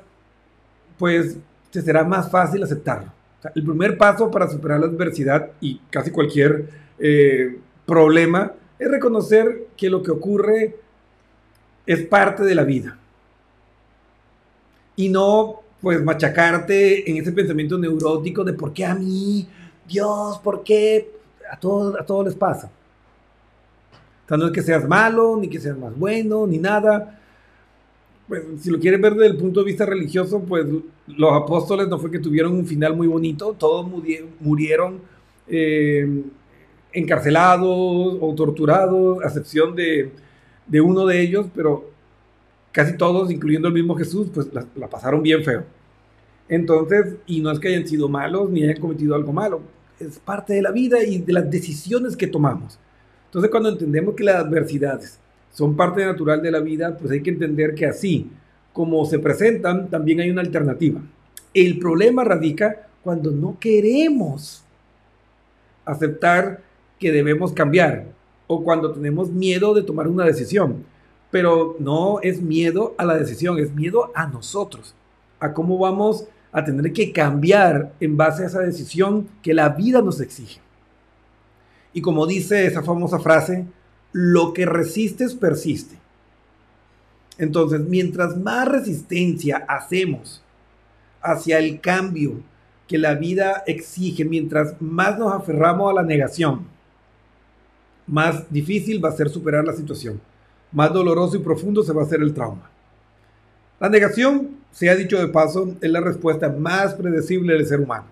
pues 1.00 1.38
te 1.72 1.82
será 1.82 2.04
más 2.04 2.30
fácil 2.30 2.62
aceptarlo. 2.62 3.12
el 3.56 3.64
primer 3.64 3.98
paso 3.98 4.30
para 4.30 4.48
superar 4.48 4.80
la 4.80 4.86
adversidad 4.86 5.50
y 5.60 5.80
casi 5.90 6.12
cualquier 6.12 6.70
eh, 7.02 7.58
problema 7.86 8.54
es 8.78 8.90
reconocer 8.90 9.68
que 9.76 9.90
lo 9.90 10.04
que 10.04 10.12
ocurre 10.12 10.76
es 11.86 12.06
parte 12.06 12.44
de 12.44 12.56
la 12.56 12.64
vida. 12.64 12.98
Y 14.96 15.10
no 15.10 15.62
pues 15.82 16.04
machacarte 16.04 17.10
en 17.10 17.18
ese 17.18 17.32
pensamiento 17.32 17.78
neurótico 17.78 18.44
de 18.44 18.54
por 18.54 18.72
qué 18.72 18.86
a 18.86 18.94
mí, 18.94 19.48
Dios, 19.88 20.38
por 20.40 20.64
qué, 20.64 21.12
a 21.52 21.60
todos, 21.60 22.00
a 22.00 22.06
todos 22.06 22.26
les 22.26 22.36
pasa. 22.36 22.72
O 24.26 24.28
sea, 24.28 24.38
no 24.38 24.46
es 24.46 24.52
que 24.52 24.62
seas 24.62 24.88
malo, 24.88 25.38
ni 25.38 25.48
que 25.48 25.60
seas 25.60 25.78
más 25.78 25.98
bueno, 25.98 26.46
ni 26.46 26.60
nada. 26.60 27.20
Pues 28.28 28.44
si 28.62 28.70
lo 28.70 28.80
quieres 28.80 29.02
ver 29.02 29.14
desde 29.16 29.34
el 29.34 29.38
punto 29.38 29.62
de 29.62 29.66
vista 29.66 29.86
religioso, 29.86 30.40
pues 30.42 30.66
los 31.08 31.34
apóstoles 31.34 31.88
no 31.88 31.98
fue 31.98 32.12
que 32.12 32.20
tuvieron 32.20 32.54
un 32.54 32.66
final 32.66 32.96
muy 32.96 33.08
bonito, 33.08 33.56
todos 33.58 33.86
murieron 34.40 35.02
eh, 35.48 36.24
encarcelados 36.94 38.18
o 38.20 38.34
torturados, 38.36 39.24
a 39.24 39.28
excepción 39.28 39.76
de, 39.76 40.12
de 40.68 40.82
uno 40.82 41.06
de 41.06 41.22
ellos, 41.22 41.48
pero 41.56 41.90
casi 42.72 42.98
todos, 42.98 43.32
incluyendo 43.32 43.68
el 43.68 43.74
mismo 43.74 43.96
Jesús, 43.96 44.28
pues 44.34 44.48
la, 44.54 44.88
pasaron 44.88 45.22
bien 45.22 45.44
feo. 45.44 45.64
Entonces, 46.48 47.16
y 47.26 47.42
no 47.42 47.52
es 47.52 47.60
que 47.60 47.70
hayan 47.70 47.88
sido 47.88 48.10
malos 48.10 48.50
ni 48.50 48.64
hayan 48.64 48.80
cometido 48.80 49.16
algo 49.16 49.32
malo, 49.32 49.62
es 50.00 50.20
parte 50.20 50.54
de 50.54 50.62
la 50.62 50.72
vida 50.72 51.04
y 51.04 51.20
de 51.20 51.34
las 51.34 51.50
decisiones 51.50 52.18
que 52.18 52.28
tomamos. 52.28 52.80
Entonces, 53.26 53.52
cuando 53.52 53.70
entendemos 53.70 54.16
que 54.16 54.24
las 54.24 54.36
adversidades 54.36 55.20
son 55.52 55.76
parte 55.76 56.06
natural 56.06 56.42
de 56.42 56.52
la 56.52 56.60
vida, 56.60 56.98
pues 56.98 57.12
hay 57.12 57.22
que 57.22 57.30
entender 57.30 57.76
que 57.76 57.86
así 57.86 58.30
como 58.74 59.06
se 59.06 59.20
presentan, 59.20 59.90
también 59.90 60.22
hay 60.22 60.30
una 60.30 60.42
alternativa. 60.42 61.02
El 61.54 61.78
problema 61.78 62.24
radica 62.24 62.88
cuando 63.04 63.32
no 63.32 63.58
queremos 63.60 64.64
aceptar 65.84 66.62
que 67.02 67.12
debemos 67.12 67.52
cambiar 67.52 68.06
o 68.48 68.64
cuando 68.64 68.94
tenemos 68.94 69.30
miedo 69.30 69.74
de 69.74 69.84
tomar 69.84 70.08
una 70.08 70.24
decisión 70.24 70.86
pero 71.32 71.78
no 71.80 72.20
es 72.22 72.42
miedo 72.42 72.94
a 72.98 73.06
la 73.06 73.18
decisión, 73.18 73.58
es 73.58 73.74
miedo 73.74 74.12
a 74.14 74.28
nosotros, 74.28 74.94
a 75.40 75.54
cómo 75.54 75.80
vamos 75.80 76.28
a 76.52 76.64
tener 76.64 76.92
que 76.92 77.14
cambiar 77.14 77.94
en 78.02 78.18
base 78.18 78.44
a 78.44 78.48
esa 78.48 78.60
decisión 78.60 79.30
que 79.42 79.54
la 79.54 79.70
vida 79.70 80.02
nos 80.02 80.20
exige. 80.20 80.60
Y 81.94 82.02
como 82.02 82.28
dice 82.28 82.66
esa 82.66 82.84
famosa 82.84 83.20
frase, 83.20 83.66
lo 84.12 84.54
que 84.54 84.66
resistes 84.66 85.34
persiste. 85.34 85.96
Entonces, 87.38 87.80
mientras 87.80 88.38
más 88.38 88.68
resistencia 88.68 89.66
hacemos 89.70 90.44
hacia 91.22 91.60
el 91.60 91.80
cambio 91.80 92.42
que 92.88 92.98
la 92.98 93.16
vida 93.16 93.64
exige, 93.66 94.26
mientras 94.26 94.82
más 94.82 95.18
nos 95.18 95.34
aferramos 95.34 95.90
a 95.90 95.94
la 95.94 96.04
negación, 96.04 96.68
más 98.12 98.52
difícil 98.52 99.04
va 99.04 99.10
a 99.10 99.14
ser 99.14 99.30
superar 99.30 99.66
la 99.66 99.74
situación 99.74 100.22
más 100.72 100.94
doloroso 100.94 101.36
y 101.36 101.40
profundo 101.40 101.84
se 101.84 101.94
va 101.94 102.02
a 102.02 102.06
hacer 102.06 102.22
el 102.22 102.34
trauma. 102.34 102.70
La 103.80 103.90
negación, 103.90 104.58
se 104.72 104.90
ha 104.90 104.96
dicho 104.96 105.20
de 105.20 105.28
paso, 105.28 105.76
es 105.82 105.92
la 105.92 106.00
respuesta 106.00 106.50
más 106.50 106.94
predecible 106.94 107.54
del 107.54 107.66
ser 107.66 107.82
humano. 107.82 108.06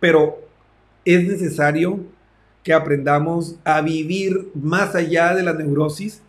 Pero 0.00 0.38
es 1.04 1.26
necesario 1.26 2.00
que 2.62 2.72
aprendamos 2.72 3.56
a 3.64 3.80
vivir 3.82 4.48
más 4.54 4.94
allá 4.94 5.34
de 5.34 5.42
la 5.42 5.52
neurosis, 5.52 6.22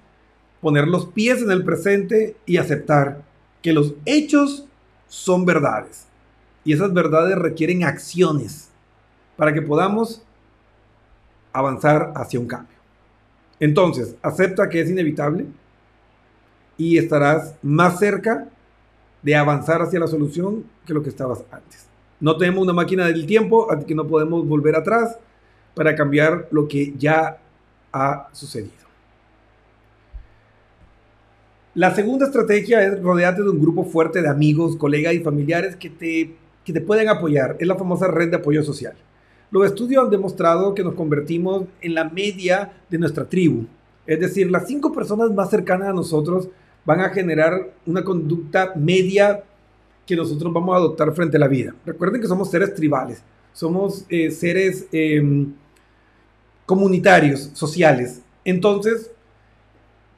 poner 0.60 0.88
los 0.88 1.06
pies 1.06 1.42
en 1.42 1.52
el 1.52 1.64
presente 1.64 2.36
y 2.46 2.58
aceptar 2.58 3.22
que 3.62 3.74
los 3.74 3.94
hechos 4.06 4.66
son 5.08 5.46
verdades. 5.46 6.08
Y 6.66 6.74
esas 6.74 6.94
verdades 6.94 7.38
requieren 7.38 7.84
acciones 7.84 8.70
para 9.38 9.54
que 9.54 9.62
podamos 9.62 10.25
avanzar 11.56 12.12
hacia 12.15 12.39
un 12.39 12.48
cambio. 12.48 12.76
Entonces, 13.60 14.15
acepta 14.22 14.70
que 14.70 14.82
es 14.82 14.89
inevitable 14.89 15.46
y 16.78 16.98
estarás 16.98 17.56
más 17.63 17.98
cerca 18.00 18.50
de 19.24 19.36
avanzar 19.36 19.82
hacia 19.82 20.00
la 20.00 20.08
solución 20.08 20.65
que 20.86 20.94
lo 20.94 21.02
que 21.02 21.10
estabas 21.10 21.44
antes. 21.50 21.88
No 22.20 22.38
tenemos 22.38 22.63
una 22.63 22.74
máquina 22.74 23.06
del 23.06 23.26
tiempo, 23.26 23.72
así 23.72 23.86
que 23.86 23.96
no 23.96 24.06
podemos 24.06 24.48
volver 24.48 24.76
atrás 24.76 25.18
para 25.74 25.96
cambiar 25.96 26.48
lo 26.52 26.68
que 26.68 26.94
ya 26.98 27.38
ha 27.91 28.28
sucedido. 28.34 28.86
La 31.74 31.94
segunda 31.94 32.26
estrategia 32.26 32.84
es 32.84 33.02
rodearte 33.02 33.44
de 33.44 33.50
un 33.50 33.60
grupo 33.60 33.84
fuerte 33.84 34.22
de 34.22 34.30
amigos, 34.30 34.78
colegas 34.78 35.13
y 35.13 35.20
familiares 35.20 35.76
que 35.76 35.89
te, 35.89 36.36
que 36.63 36.74
te 36.74 36.82
pueden 36.82 37.10
apoyar. 37.10 37.58
Es 37.60 37.68
la 37.68 37.76
famosa 37.76 38.08
red 38.08 38.30
de 38.30 38.38
apoyo 38.38 38.63
social. 38.63 38.96
Los 39.56 39.68
estudios 39.68 40.04
han 40.04 40.10
demostrado 40.10 40.76
que 40.76 40.84
nos 40.84 40.96
convertimos 40.96 41.63
en 41.80 41.96
la 41.96 42.04
media 42.04 42.74
de 42.89 42.98
nuestra 42.98 43.24
tribu. 43.24 43.65
Es 44.06 44.20
decir, 44.20 44.52
las 44.52 44.68
cinco 44.68 44.91
personas 44.91 45.32
más 45.32 45.50
cercanas 45.50 45.88
a 45.88 45.94
nosotros 45.94 46.50
van 46.84 47.00
a 47.00 47.08
generar 47.12 47.72
una 47.86 48.04
conducta 48.04 48.74
media 48.76 49.46
que 50.06 50.13
nosotros 50.18 50.52
vamos 50.52 50.74
a 50.74 50.80
adoptar 50.80 51.13
frente 51.13 51.38
a 51.38 51.39
la 51.39 51.48
vida. 51.48 51.74
Recuerden 51.86 52.20
que 52.20 52.28
somos 52.28 52.52
seres 52.52 52.76
tribales, 52.76 53.24
somos 53.54 54.04
eh, 54.10 54.30
seres 54.30 54.88
em, 54.91 55.54
comunitarios, 56.65 57.50
sociales. 57.54 58.22
Entonces, 58.44 59.10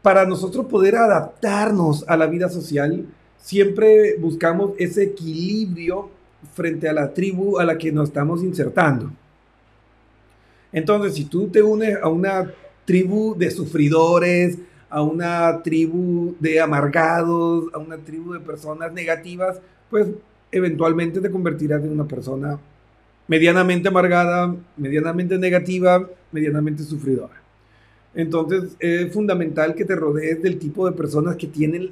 para 0.02 0.26
nosotros 0.26 0.66
poder 0.66 0.96
adaptarnos 0.96 2.04
a 2.08 2.18
la 2.18 2.26
vida 2.26 2.50
social, 2.50 3.06
siempre 3.38 4.18
buscamos 4.18 4.72
ese 4.80 5.04
equilibrio 5.04 6.10
frente 6.56 6.90
a 6.90 6.94
la 6.94 7.14
tribu 7.14 7.60
a 7.60 7.66
la 7.66 7.78
que 7.78 7.92
nos 7.92 8.08
estamos 8.08 8.42
insertando. 8.42 9.12
Entonces, 10.72 11.16
si 11.16 11.26
tú 11.26 11.48
te 11.48 11.62
unes 11.62 11.98
a 12.02 12.10
una 12.10 12.52
tribu 12.86 13.36
de 13.38 13.52
sufridores, 13.52 14.58
a 14.90 15.02
una 15.02 15.62
tribu 15.64 16.36
de 16.40 16.60
amargados, 16.60 17.66
a 17.74 17.78
una 17.78 17.98
tribu 17.98 18.34
de 18.34 18.40
personas 18.40 18.94
negativas, 18.94 19.60
pues 19.90 20.08
eventualmente 20.52 21.20
te 21.20 21.32
convertirás 21.32 21.84
en 21.84 21.92
una 21.92 22.08
persona 22.08 22.60
medianamente 23.28 23.90
amargada, 23.90 24.56
medianamente 24.78 25.38
negativa, 25.38 26.08
medianamente 26.32 26.84
sufridora. 26.84 27.42
Entonces 28.16 28.76
es 28.80 29.12
fundamental 29.14 29.76
que 29.76 29.86
te 29.86 29.96
rodees 29.96 30.42
del 30.42 30.58
tipo 30.58 30.90
de 30.90 30.96
personas 30.96 31.36
que 31.36 31.48
tienen 31.48 31.92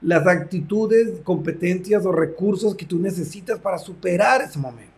las 0.00 0.26
actitudes, 0.26 1.20
competencias 1.24 2.06
o 2.06 2.12
recursos 2.12 2.74
que 2.74 2.86
tú 2.86 2.98
necesitas 2.98 3.58
para 3.58 3.78
superar 3.78 4.42
ese 4.42 4.58
momento. 4.58 4.95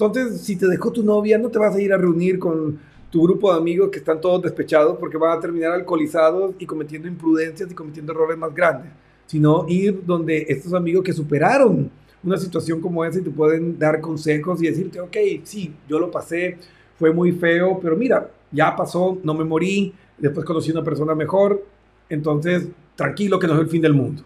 Entonces, 0.00 0.42
si 0.42 0.54
te 0.54 0.68
dejó 0.68 0.92
tu 0.92 1.02
novia, 1.02 1.38
no 1.38 1.48
te 1.48 1.58
vas 1.58 1.74
a 1.74 1.80
ir 1.80 1.92
a 1.92 1.96
reunir 1.96 2.38
con 2.38 2.78
tu 3.10 3.20
grupo 3.24 3.52
de 3.52 3.58
amigos 3.58 3.90
que 3.90 3.98
están 3.98 4.20
todos 4.20 4.40
despechados 4.40 4.96
porque 4.96 5.16
van 5.16 5.36
a 5.36 5.40
terminar 5.40 5.72
alcoholizados 5.72 6.54
y 6.56 6.66
cometiendo 6.66 7.08
imprudencias 7.08 7.68
y 7.68 7.74
cometiendo 7.74 8.12
errores 8.12 8.38
más 8.38 8.54
grandes, 8.54 8.92
sino 9.26 9.66
ir 9.66 10.04
donde 10.06 10.46
estos 10.48 10.72
amigos 10.72 11.02
que 11.02 11.12
superaron 11.12 11.90
una 12.22 12.36
situación 12.36 12.80
como 12.80 13.04
esa 13.04 13.18
y 13.18 13.22
te 13.22 13.30
pueden 13.30 13.76
dar 13.76 14.00
consejos 14.00 14.62
y 14.62 14.68
decirte, 14.68 15.00
ok, 15.00 15.16
sí, 15.42 15.74
yo 15.88 15.98
lo 15.98 16.12
pasé, 16.12 16.58
fue 16.96 17.12
muy 17.12 17.32
feo, 17.32 17.80
pero 17.82 17.96
mira, 17.96 18.30
ya 18.52 18.76
pasó, 18.76 19.18
no 19.24 19.34
me 19.34 19.44
morí, 19.44 19.92
después 20.16 20.46
conocí 20.46 20.70
a 20.70 20.74
una 20.74 20.84
persona 20.84 21.16
mejor, 21.16 21.64
entonces 22.08 22.68
tranquilo 22.94 23.40
que 23.40 23.48
no 23.48 23.54
es 23.54 23.60
el 23.62 23.68
fin 23.68 23.82
del 23.82 23.94
mundo. 23.94 24.22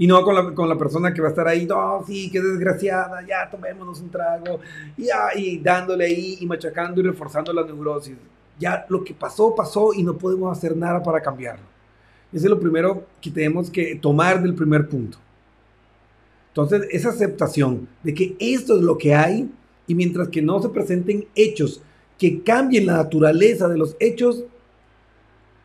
Y 0.00 0.06
no 0.06 0.24
con 0.24 0.34
la, 0.34 0.54
con 0.54 0.66
la 0.66 0.78
persona 0.78 1.12
que 1.12 1.20
va 1.20 1.26
a 1.26 1.30
estar 1.30 1.46
ahí, 1.46 1.66
no, 1.66 2.02
sí, 2.06 2.30
qué 2.30 2.40
desgraciada, 2.40 3.20
ya 3.20 3.50
tomémonos 3.50 4.00
un 4.00 4.10
trago, 4.10 4.58
y, 4.96 5.08
y 5.36 5.58
dándole 5.58 6.06
ahí 6.06 6.38
y 6.40 6.46
machacando 6.46 7.02
y 7.02 7.04
reforzando 7.04 7.52
la 7.52 7.66
neurosis. 7.66 8.16
Ya 8.58 8.86
lo 8.88 9.04
que 9.04 9.12
pasó, 9.12 9.54
pasó 9.54 9.92
y 9.92 10.02
no 10.02 10.16
podemos 10.16 10.56
hacer 10.56 10.74
nada 10.74 11.02
para 11.02 11.20
cambiarlo. 11.20 11.66
Ese 12.32 12.46
es 12.46 12.50
lo 12.50 12.58
primero 12.58 13.04
que 13.20 13.30
tenemos 13.30 13.68
que 13.68 13.94
tomar 13.96 14.42
del 14.42 14.54
primer 14.54 14.88
punto. 14.88 15.18
Entonces, 16.48 16.88
esa 16.92 17.10
aceptación 17.10 17.86
de 18.02 18.14
que 18.14 18.36
esto 18.38 18.76
es 18.76 18.82
lo 18.82 18.96
que 18.96 19.14
hay 19.14 19.50
y 19.86 19.94
mientras 19.94 20.28
que 20.28 20.40
no 20.40 20.62
se 20.62 20.70
presenten 20.70 21.26
hechos 21.34 21.82
que 22.16 22.42
cambien 22.42 22.86
la 22.86 22.94
naturaleza 22.94 23.68
de 23.68 23.76
los 23.76 23.96
hechos, 24.00 24.44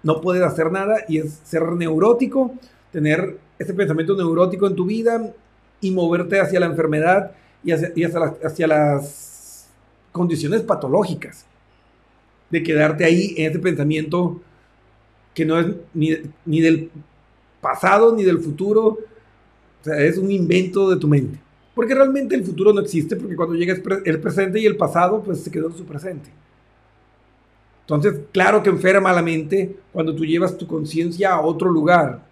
no 0.03 0.19
puedes 0.19 0.43
hacer 0.43 0.73
nada 0.73 1.05
y 1.07 1.19
es 1.19 1.39
ser 1.45 1.63
neurótico, 1.71 2.53
tener 2.91 3.44
ese 3.57 3.73
pensamiento 3.73 4.15
neurótico 4.15 4.67
en 4.67 4.75
tu 4.75 4.85
vida 4.85 5.33
y 5.81 5.91
moverte 5.91 6.39
hacia 6.39 6.59
la 6.59 6.65
enfermedad 6.65 7.31
y 7.63 7.71
hacia, 7.71 8.67
las, 8.67 9.69
condiciones 10.11 10.61
patológicas. 10.61 11.45
De 12.49 12.63
quedarte 12.63 13.03
ahí 13.03 13.33
en 13.37 13.49
ese 13.49 13.59
pensamiento 13.59 14.39
que 15.33 15.45
no 15.45 15.59
es 15.59 15.67
ni, 15.93 16.61
del 16.61 16.89
pasado 17.59 18.15
ni 18.15 18.23
del 18.23 18.39
futuro, 18.39 18.99
es 19.85 20.17
un 20.17 20.31
invento 20.31 20.89
de 20.89 20.97
tu 20.97 21.07
mente. 21.07 21.39
Porque 21.73 21.93
realmente 21.93 22.35
el 22.35 22.45
futuro 22.45 22.71
no 22.71 22.79
existe, 22.79 23.17
porque 23.17 23.35
cuando 23.35 23.55
llega 23.55 23.75
el 24.05 24.19
presente 24.21 24.59
y 24.59 24.65
el 24.65 24.77
pasado, 24.77 25.21
pues 25.21 25.41
se 25.41 25.51
quedó 25.51 25.67
en 25.67 25.75
su 25.75 25.85
presente. 25.85 26.29
Entonces, 27.81 28.19
claro 28.31 28.63
que 28.63 28.69
enferma 28.69 29.13
la 29.13 29.21
mente 29.21 29.75
cuando 29.91 30.15
tú 30.15 30.25
llevas 30.25 30.57
tu 30.57 30.65
conciencia 30.65 31.33
a 31.33 31.41
otro 31.41 31.69
lugar. 31.69 32.23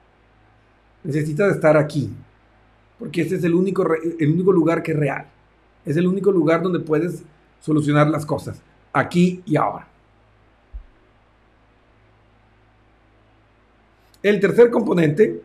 Necesitas 1.04 1.56
estar 1.56 1.76
aquí, 1.78 2.10
porque 2.98 3.22
este 3.22 3.36
es 3.36 3.44
el 3.44 3.54
único, 3.54 3.86
el 4.20 4.32
único 4.32 4.52
lugar 4.52 4.82
que 4.82 4.92
es 4.92 4.98
real. 4.98 5.26
Es 5.86 5.98
el 5.98 6.08
único 6.08 6.32
lugar 6.32 6.62
donde 6.62 6.80
puedes 6.80 7.24
solucionar 7.60 8.08
las 8.08 8.26
cosas, 8.26 8.62
aquí 8.92 9.42
y 9.46 9.56
ahora. 9.56 9.88
El 14.22 14.40
tercer 14.40 14.70
componente, 14.70 15.42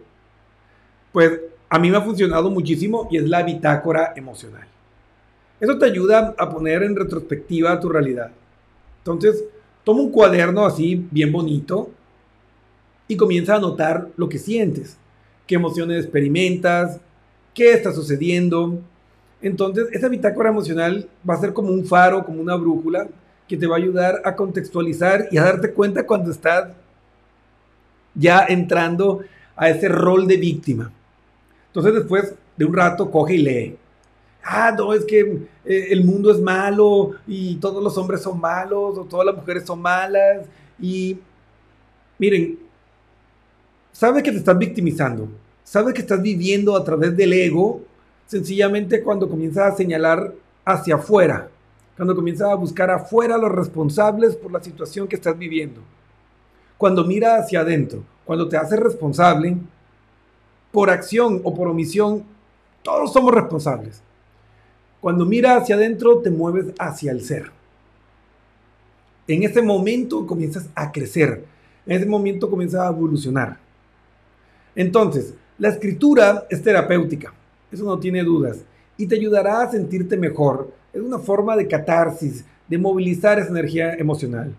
pues 1.13 1.41
a 1.69 1.79
mí 1.79 1.91
me 1.91 1.97
ha 1.97 2.03
funcionado 2.03 2.49
muchísimo 2.51 3.09
y 3.11 3.17
es 3.19 3.29
la 3.29 3.43
bitácora 3.43 4.13
emocional. 4.15 4.67
Eso 5.59 5.77
te 5.77 5.87
ayuda 5.87 6.35
a 6.39 6.49
poner 6.49 6.85
en 6.85 6.95
retrospectiva 6.95 7.81
tu 7.81 7.89
realidad. 7.89 8.31
Entonces, 8.99 9.45
Toma 9.89 10.03
un 10.03 10.11
cuaderno 10.11 10.67
así, 10.67 11.07
bien 11.11 11.33
bonito, 11.33 11.89
y 13.09 13.17
comienza 13.17 13.55
a 13.55 13.59
notar 13.59 14.11
lo 14.19 14.29
que 14.29 14.37
sientes, 14.37 14.99
qué 15.49 15.57
emociones 15.57 16.05
experimentas, 16.05 17.01
qué 17.53 17.73
está 17.73 17.93
sucediendo. 17.93 18.81
Entonces, 19.43 19.89
esa 19.91 20.09
bitácora 20.09 20.51
emocional 20.51 21.09
va 21.29 21.35
a 21.35 21.41
ser 21.41 21.53
como 21.53 21.71
un 21.71 21.85
faro, 21.85 22.25
como 22.25 22.41
una 22.41 22.55
brújula, 22.55 23.09
que 23.49 23.57
te 23.57 23.67
va 23.67 23.75
a 23.75 23.79
ayudar 23.79 24.23
a 24.25 24.37
contextualizar 24.37 25.27
y 25.33 25.39
a 25.39 25.43
darte 25.43 25.73
cuenta 25.73 26.07
cuando 26.07 26.31
estás 26.31 26.69
ya 28.15 28.47
entrando 28.49 29.25
a 29.57 29.69
ese 29.69 29.89
rol 29.89 30.29
de 30.29 30.37
víctima. 30.37 30.93
Entonces, 31.67 31.95
después 31.95 32.33
de 32.57 32.65
un 32.65 32.75
rato, 32.75 33.11
coge 33.11 33.35
y 33.35 33.39
lee 33.39 33.77
ah, 34.49 34.75
no, 34.77 34.93
es 34.93 35.05
que 35.05 35.21
eh, 35.65 35.89
el 35.91 36.05
mundo 36.05 36.31
es 36.31 36.41
malo 36.41 37.13
y 37.27 37.57
todos 37.57 37.83
los 37.83 37.97
hombres 37.99 38.23
son 38.23 38.41
malos 38.41 38.97
o 38.99 39.05
todas 39.05 39.27
las 39.27 39.37
mujeres 39.37 39.65
son 39.65 39.81
malas. 39.81 40.47
Y 40.81 41.19
miren, 42.19 42.59
sabes 43.99 44.23
que 44.23 44.31
te 44.31 44.39
estás 44.39 44.57
victimizando, 44.57 45.29
sabes 45.65 45.93
que 45.93 46.03
estás 46.03 46.23
viviendo 46.23 46.77
a 46.77 46.85
través 46.85 47.17
del 47.17 47.33
ego, 47.33 47.81
sencillamente 48.29 49.03
cuando 49.03 49.29
comienzas 49.29 49.73
a 49.73 49.77
señalar 49.77 50.35
hacia 50.65 50.95
afuera, 50.95 51.49
cuando 51.97 52.15
comienzas 52.15 52.49
a 52.49 52.55
buscar 52.55 52.93
afuera 52.93 53.37
los 53.37 53.51
responsables 53.51 54.37
por 54.37 54.53
la 54.53 54.63
situación 54.63 55.09
que 55.09 55.17
estás 55.17 55.37
viviendo. 55.37 55.81
Cuando 56.77 57.05
mira 57.05 57.39
hacia 57.39 57.63
adentro, 57.63 58.05
cuando 58.25 58.49
te 58.49 58.57
haces 58.57 58.79
responsable, 58.79 59.57
por 60.71 60.91
acción 60.91 61.41
o 61.43 61.53
por 61.53 61.67
omisión, 61.67 62.23
todos 62.85 63.13
somos 63.13 63.35
responsables. 63.35 64.01
Cuando 65.01 65.27
miras 65.27 65.63
hacia 65.63 65.75
adentro, 65.75 66.19
te 66.19 66.31
mueves 66.31 66.67
hacia 66.79 67.11
el 67.11 67.21
ser. 67.25 67.51
En 69.27 69.43
ese 69.43 69.61
momento 69.61 70.25
comienzas 70.25 70.69
a 70.77 70.93
crecer. 70.93 71.45
En 71.85 71.97
ese 71.97 72.07
momento 72.07 72.49
comienzas 72.49 72.83
a 72.83 72.91
evolucionar. 72.91 73.68
Entonces, 74.79 75.35
la 75.59 75.71
escritura 75.71 76.47
es 76.49 76.63
terapéutica. 76.63 77.35
Eso 77.73 77.85
no 77.85 77.99
tiene 77.99 78.23
dudas. 78.23 78.59
Y 78.97 79.09
te 79.09 79.17
ayudará 79.17 79.61
a 79.61 79.71
sentirte 79.73 80.17
mejor. 80.17 80.73
Es 80.93 81.03
una 81.03 81.19
forma 81.19 81.57
de 81.57 81.67
catarsis, 81.67 82.45
de 82.69 82.79
movilizar 82.79 83.41
esa 83.41 83.49
energía 83.49 83.95
emocional. 83.95 84.55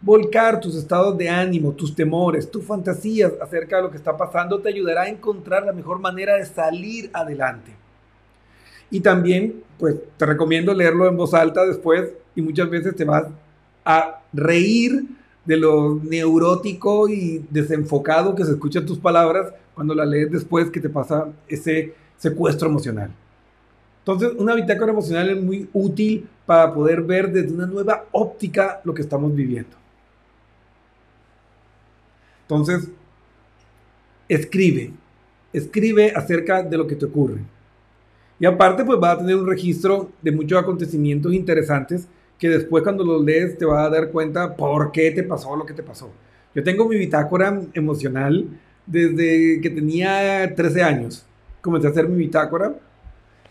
Volcar 0.00 0.60
tus 0.60 0.74
estados 0.76 1.18
de 1.18 1.28
ánimo, 1.28 1.72
tus 1.72 1.94
temores, 1.94 2.50
tus 2.50 2.64
fantasías 2.64 3.34
acerca 3.38 3.76
de 3.76 3.82
lo 3.82 3.90
que 3.90 3.98
está 3.98 4.16
pasando 4.16 4.60
te 4.60 4.70
ayudará 4.70 5.02
a 5.02 5.08
encontrar 5.10 5.66
la 5.66 5.74
mejor 5.74 5.98
manera 5.98 6.36
de 6.36 6.46
salir 6.46 7.10
adelante. 7.12 7.72
Y 8.90 9.00
también, 9.00 9.62
pues 9.78 9.96
te 10.16 10.24
recomiendo 10.24 10.72
leerlo 10.72 11.06
en 11.06 11.18
voz 11.18 11.34
alta 11.34 11.66
después 11.66 12.08
y 12.34 12.40
muchas 12.40 12.70
veces 12.70 12.96
te 12.96 13.04
vas 13.04 13.26
a 13.84 14.22
reír 14.32 15.04
de 15.44 15.56
lo 15.56 16.00
neurótico 16.02 17.08
y 17.08 17.44
desenfocado 17.50 18.34
que 18.34 18.44
se 18.44 18.52
escuchan 18.52 18.86
tus 18.86 18.98
palabras 18.98 19.52
cuando 19.74 19.94
la 19.94 20.04
lees 20.04 20.30
después 20.30 20.70
que 20.70 20.80
te 20.80 20.90
pasa 20.90 21.28
ese 21.48 21.94
secuestro 22.18 22.68
emocional. 22.68 23.10
Entonces, 24.00 24.32
una 24.38 24.54
bitácora 24.54 24.92
emocional 24.92 25.30
es 25.30 25.42
muy 25.42 25.68
útil 25.72 26.28
para 26.46 26.72
poder 26.72 27.02
ver 27.02 27.30
desde 27.30 27.52
una 27.52 27.66
nueva 27.66 28.04
óptica 28.12 28.80
lo 28.84 28.92
que 28.92 29.02
estamos 29.02 29.34
viviendo. 29.34 29.76
Entonces, 32.42 32.88
escribe, 34.28 34.92
escribe 35.52 36.12
acerca 36.14 36.62
de 36.62 36.76
lo 36.76 36.86
que 36.86 36.96
te 36.96 37.06
ocurre. 37.06 37.40
Y 38.38 38.46
aparte, 38.46 38.84
pues 38.84 38.98
va 39.00 39.12
a 39.12 39.18
tener 39.18 39.36
un 39.36 39.46
registro 39.46 40.10
de 40.22 40.32
muchos 40.32 40.58
acontecimientos 40.58 41.32
interesantes 41.32 42.08
que 42.40 42.48
después 42.48 42.82
cuando 42.82 43.04
los 43.04 43.22
lees 43.22 43.58
te 43.58 43.66
vas 43.66 43.86
a 43.86 43.90
dar 43.90 44.10
cuenta 44.10 44.56
por 44.56 44.90
qué 44.90 45.10
te 45.10 45.22
pasó 45.22 45.54
lo 45.54 45.66
que 45.66 45.74
te 45.74 45.82
pasó. 45.82 46.10
Yo 46.54 46.64
tengo 46.64 46.88
mi 46.88 46.96
bitácora 46.96 47.62
emocional 47.74 48.48
desde 48.86 49.60
que 49.60 49.68
tenía 49.68 50.52
13 50.56 50.82
años. 50.82 51.26
Comencé 51.60 51.86
a 51.86 51.90
hacer 51.90 52.08
mi 52.08 52.16
bitácora 52.16 52.74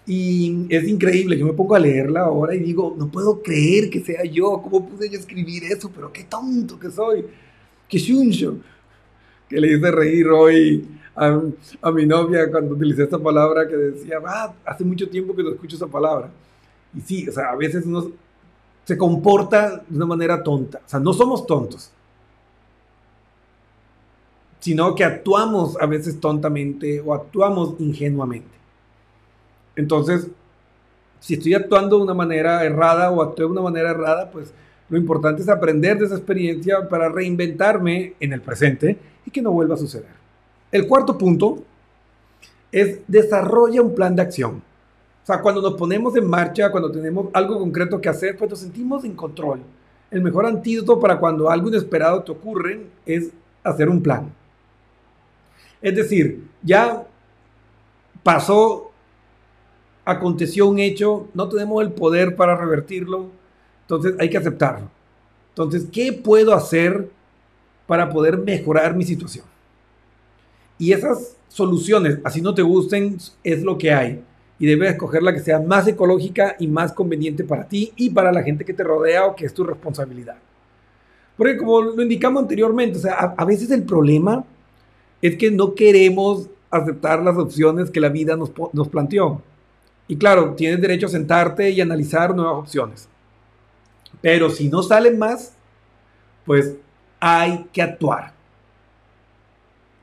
y 0.07 0.65
es 0.69 0.87
increíble. 0.87 1.37
Yo 1.37 1.45
me 1.45 1.53
pongo 1.53 1.75
a 1.75 1.79
leerla 1.79 2.21
ahora 2.21 2.55
y 2.55 2.59
digo, 2.61 2.95
no 2.97 3.11
puedo 3.11 3.43
creer 3.43 3.91
que 3.91 3.99
sea 3.99 4.23
yo. 4.23 4.59
¿Cómo 4.63 4.89
pude 4.89 5.07
yo 5.07 5.19
escribir 5.19 5.65
eso? 5.65 5.91
Pero 5.93 6.11
qué 6.11 6.23
tonto 6.23 6.79
que 6.79 6.89
soy. 6.89 7.25
Qué 7.87 7.99
chuncho. 7.99 8.57
Que 9.47 9.61
le 9.61 9.77
hice 9.77 9.91
reír 9.91 10.27
hoy 10.29 10.87
a, 11.15 11.91
mi 11.91 12.07
novia 12.07 12.49
cuando 12.49 12.73
utilicé 12.73 13.03
esta 13.03 13.19
palabra 13.19 13.67
que 13.67 13.75
decía, 13.75 14.17
ah, 14.25 14.51
hace 14.65 14.83
mucho 14.83 15.07
tiempo 15.07 15.35
que 15.35 15.43
no 15.43 15.51
escucho 15.51 15.75
esa 15.75 15.87
palabra. 15.87 16.31
Y 16.97 17.01
sí, 17.01 17.29
o 17.29 17.31
sea, 17.31 17.51
a 17.51 17.55
veces 17.55 17.85
uno 17.85 18.11
se 18.89 18.97
comporta 18.97 19.83
de 19.87 19.95
una 19.97 20.07
manera 20.07 20.41
tonta. 20.41 20.79
O 20.83 20.89
sea, 20.89 20.99
no 20.99 21.13
somos 21.13 21.45
tontos, 21.45 21.91
sino 24.59 24.95
que 24.95 25.03
actuamos 25.03 25.77
a 25.79 25.85
veces 25.85 26.19
tontamente 26.19 26.99
o 26.99 27.13
actuamos 27.13 27.75
ingenuamente. 27.77 28.49
Entonces, 29.75 30.31
si 31.19 31.35
estoy 31.35 31.53
actuando 31.53 31.97
de 31.97 32.03
una 32.03 32.15
manera 32.15 32.63
errada 32.63 33.11
o 33.11 33.21
actué 33.21 33.45
de 33.45 33.51
una 33.51 33.61
manera 33.61 33.91
errada, 33.91 34.31
pues 34.31 34.51
lo 34.89 34.97
importante 34.97 35.43
es 35.43 35.49
aprender 35.49 35.99
de 35.99 36.05
esa 36.05 36.15
experiencia 36.15 36.89
para 36.89 37.09
reinventarme 37.09 38.15
en 38.19 38.33
el 38.33 38.41
presente 38.41 38.97
y 39.23 39.29
que 39.29 39.43
no 39.43 39.51
vuelva 39.51 39.75
a 39.75 39.77
suceder. 39.77 40.15
El 40.71 40.87
cuarto 40.87 41.15
punto 41.15 41.59
es 42.71 43.01
desarrolla 43.07 43.83
un 43.83 43.93
plan 43.93 44.15
de 44.15 44.23
acción. 44.23 44.63
Sea, 45.33 45.41
cuando 45.41 45.61
nos 45.61 45.75
ponemos 45.75 46.15
en 46.15 46.27
marcha, 46.27 46.71
cuando 46.71 46.91
tenemos 46.91 47.27
algo 47.33 47.59
concreto 47.59 48.01
que 48.01 48.09
hacer, 48.09 48.35
pues 48.35 48.49
nos 48.49 48.59
sentimos 48.59 49.03
en 49.03 49.15
control. 49.15 49.61
El 50.09 50.21
mejor 50.21 50.45
antídoto 50.45 50.99
para 50.99 51.19
cuando 51.19 51.49
algo 51.49 51.69
inesperado 51.69 52.23
te 52.23 52.31
ocurre 52.31 52.87
es 53.05 53.29
hacer 53.63 53.89
un 53.89 54.01
plan. 54.01 54.33
Es 55.81 55.95
decir, 55.95 56.43
ya 56.63 57.05
pasó, 58.23 58.91
aconteció 60.03 60.67
un 60.67 60.79
hecho, 60.79 61.27
no 61.35 61.47
tenemos 61.47 61.83
el 61.83 61.91
poder 61.91 62.35
para 62.35 62.55
revertirlo, 62.55 63.27
entonces 63.81 64.15
hay 64.19 64.29
que 64.29 64.37
aceptarlo. 64.37 64.89
Entonces, 65.49 65.87
¿qué 65.91 66.11
puedo 66.11 66.55
hacer 66.55 67.09
para 67.85 68.09
poder 68.09 68.37
mejorar 68.37 68.95
mi 68.95 69.03
situación? 69.03 69.45
Y 70.79 70.91
esas 70.91 71.37
soluciones, 71.49 72.19
así 72.23 72.41
no 72.41 72.55
te 72.55 72.61
gusten, 72.61 73.17
es 73.43 73.61
lo 73.61 73.77
que 73.77 73.91
hay. 73.93 74.23
Y 74.59 74.67
debes 74.67 74.91
escoger 74.91 75.23
la 75.23 75.33
que 75.33 75.39
sea 75.39 75.59
más 75.59 75.87
ecológica 75.87 76.55
y 76.59 76.67
más 76.67 76.91
conveniente 76.91 77.43
para 77.43 77.67
ti 77.67 77.93
y 77.95 78.09
para 78.09 78.31
la 78.31 78.43
gente 78.43 78.65
que 78.65 78.73
te 78.73 78.83
rodea 78.83 79.25
o 79.25 79.35
que 79.35 79.45
es 79.45 79.53
tu 79.53 79.63
responsabilidad. 79.63 80.35
Porque 81.37 81.57
como 81.57 81.81
lo 81.81 82.01
indicamos 82.01 82.43
anteriormente, 82.43 82.97
o 82.97 83.01
sea, 83.01 83.33
a, 83.37 83.45
veces 83.45 83.71
el 83.71 83.83
problema 83.83 84.43
es 85.21 85.37
que 85.37 85.49
no 85.49 85.73
queremos 85.73 86.49
aceptar 86.69 87.23
las 87.23 87.37
opciones 87.37 87.89
que 87.89 88.01
la 88.01 88.09
vida 88.09 88.35
nos, 88.35 88.51
nos 88.73 88.89
planteó. 88.89 89.41
Y 90.09 90.17
claro, 90.17 90.53
tienes 90.55 90.81
derecho 90.81 91.05
a 91.05 91.09
sentarte 91.09 91.69
y 91.69 91.79
analizar 91.79 92.35
nuevas 92.35 92.55
opciones. 92.55 93.07
Pero 94.21 94.49
si 94.49 94.67
no 94.67 94.83
salen 94.83 95.17
más, 95.17 95.53
pues 96.45 96.75
hay 97.19 97.65
que 97.71 97.81
actuar. 97.81 98.33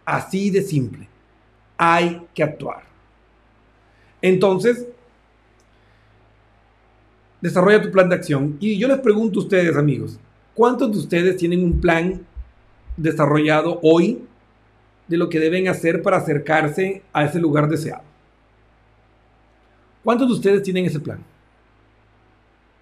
Así 0.05 0.51
de 0.51 0.63
simple. 0.63 1.09
Hay 1.77 2.27
que 2.33 2.43
actuar. 2.43 2.83
Entonces, 4.23 4.87
desarrolla 7.41 7.83
tu 7.83 7.91
plan 7.91 8.09
de 8.09 8.17
acción. 8.17 8.57
Y 8.61 8.79
yo 8.79 8.89
les 8.89 8.99
pregunto 8.99 9.41
a 9.41 9.43
ustedes, 9.43 9.77
amigos, 9.77 10.19
¿cuántos 10.55 10.93
de 10.93 10.99
ustedes 10.99 11.37
tienen 11.37 11.63
un 11.63 11.81
plan 11.81 12.21
desarrollado 12.97 13.79
hoy 13.83 14.23
de 15.07 15.17
lo 15.17 15.29
que 15.29 15.39
deben 15.39 15.69
hacer 15.69 16.03
para 16.03 16.17
acercarse 16.17 17.03
a 17.13 17.25
ese 17.25 17.39
lugar 17.39 17.69
deseado? 17.69 18.03
¿Cuántos 20.03 20.29
de 20.29 20.35
ustedes 20.35 20.63
tienen 20.63 20.85
ese 20.85 21.01
plan? 21.01 21.19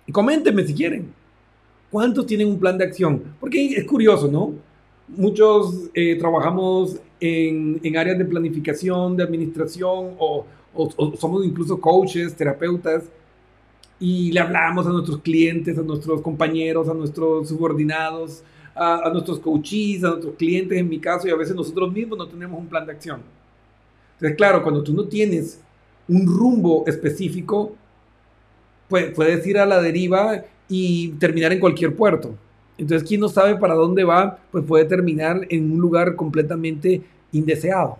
Y 0.06 0.12
coméntenme 0.12 0.64
si 0.66 0.74
quieren. 0.74 1.12
¿Cuántos 1.90 2.26
tienen 2.26 2.48
un 2.48 2.58
plan 2.58 2.76
de 2.76 2.84
acción? 2.84 3.22
Porque 3.40 3.66
es 3.66 3.84
curioso, 3.84 4.28
¿no? 4.28 4.52
Muchos 5.08 5.90
eh, 5.94 6.16
trabajamos 6.16 7.00
en, 7.20 7.96
áreas 7.96 8.18
de 8.18 8.24
planificación, 8.24 9.16
de 9.16 9.22
administración, 9.22 10.14
o, 10.18 10.44
somos 11.18 11.44
incluso 11.44 11.80
coaches, 11.80 12.34
terapeutas, 12.34 13.04
y 14.00 14.32
le 14.32 14.40
hablamos 14.40 14.86
a 14.86 14.90
nuestros 14.90 15.20
clientes, 15.20 15.78
a 15.78 15.82
nuestros 15.82 16.20
compañeros, 16.20 16.88
a 16.88 16.94
nuestros 16.94 17.48
subordinados, 17.48 18.42
a, 18.74 19.06
a, 19.06 19.10
nuestros 19.10 19.38
coaches, 19.38 20.02
a 20.04 20.10
nuestros 20.10 20.34
clientes 20.34 20.76
en 20.76 20.88
mi 20.88 20.98
caso, 20.98 21.28
y 21.28 21.30
a 21.30 21.36
veces 21.36 21.54
nosotros 21.54 21.92
mismos 21.92 22.18
no 22.18 22.26
tenemos 22.26 22.58
un 22.58 22.66
plan 22.66 22.84
de 22.84 22.92
acción. 22.92 23.22
Entonces, 24.14 24.36
claro, 24.36 24.62
cuando 24.62 24.82
tú 24.82 24.92
no 24.92 25.04
tienes 25.04 25.60
un 26.08 26.26
rumbo 26.26 26.84
específico, 26.86 27.74
pues 28.88 29.12
puedes 29.12 29.46
ir 29.46 29.58
a 29.58 29.66
la 29.66 29.80
deriva 29.80 30.44
y 30.68 31.10
terminar 31.12 31.52
en 31.52 31.60
cualquier 31.60 31.94
puerto. 31.94 32.34
Entonces, 32.76 33.08
quien 33.08 33.20
no 33.20 33.28
sabe 33.28 33.56
para 33.56 33.74
dónde 33.74 34.04
va, 34.04 34.38
pues 34.50 34.64
puede 34.64 34.84
terminar 34.84 35.46
en 35.48 35.70
un 35.70 35.78
lugar 35.80 36.16
completamente 36.16 37.02
indeseado. 37.32 37.98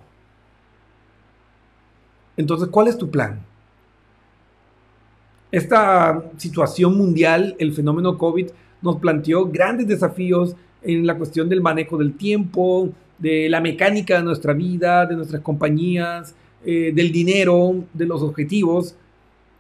Entonces, 2.37 2.69
¿cuál 2.69 2.89
es 2.89 2.99
tu 2.99 3.11
plan? 3.11 3.41
Esta 5.53 6.23
situación 6.37 6.97
mundial, 6.97 7.55
el 7.59 7.73
fenómeno 7.73 8.19
COVID, 8.19 8.49
nos 8.83 8.97
planteó 8.97 9.47
grandes 9.47 9.87
desafíos 9.87 10.57
en 10.83 11.07
la 11.07 11.17
cuestión 11.17 11.49
del 11.49 11.61
manejo 11.61 11.97
del 11.97 12.15
tiempo, 12.15 12.91
de 13.19 13.49
la 13.49 13.61
mecánica 13.61 14.17
de 14.19 14.25
nuestra 14.25 14.53
vida, 14.53 15.07
de 15.07 15.17
nuestras 15.17 15.43
compañías, 15.43 16.35
eh, 16.65 16.93
del 16.95 17.13
dinero, 17.13 17.85
de 17.93 18.07
los 18.07 18.23
objetivos. 18.23 18.97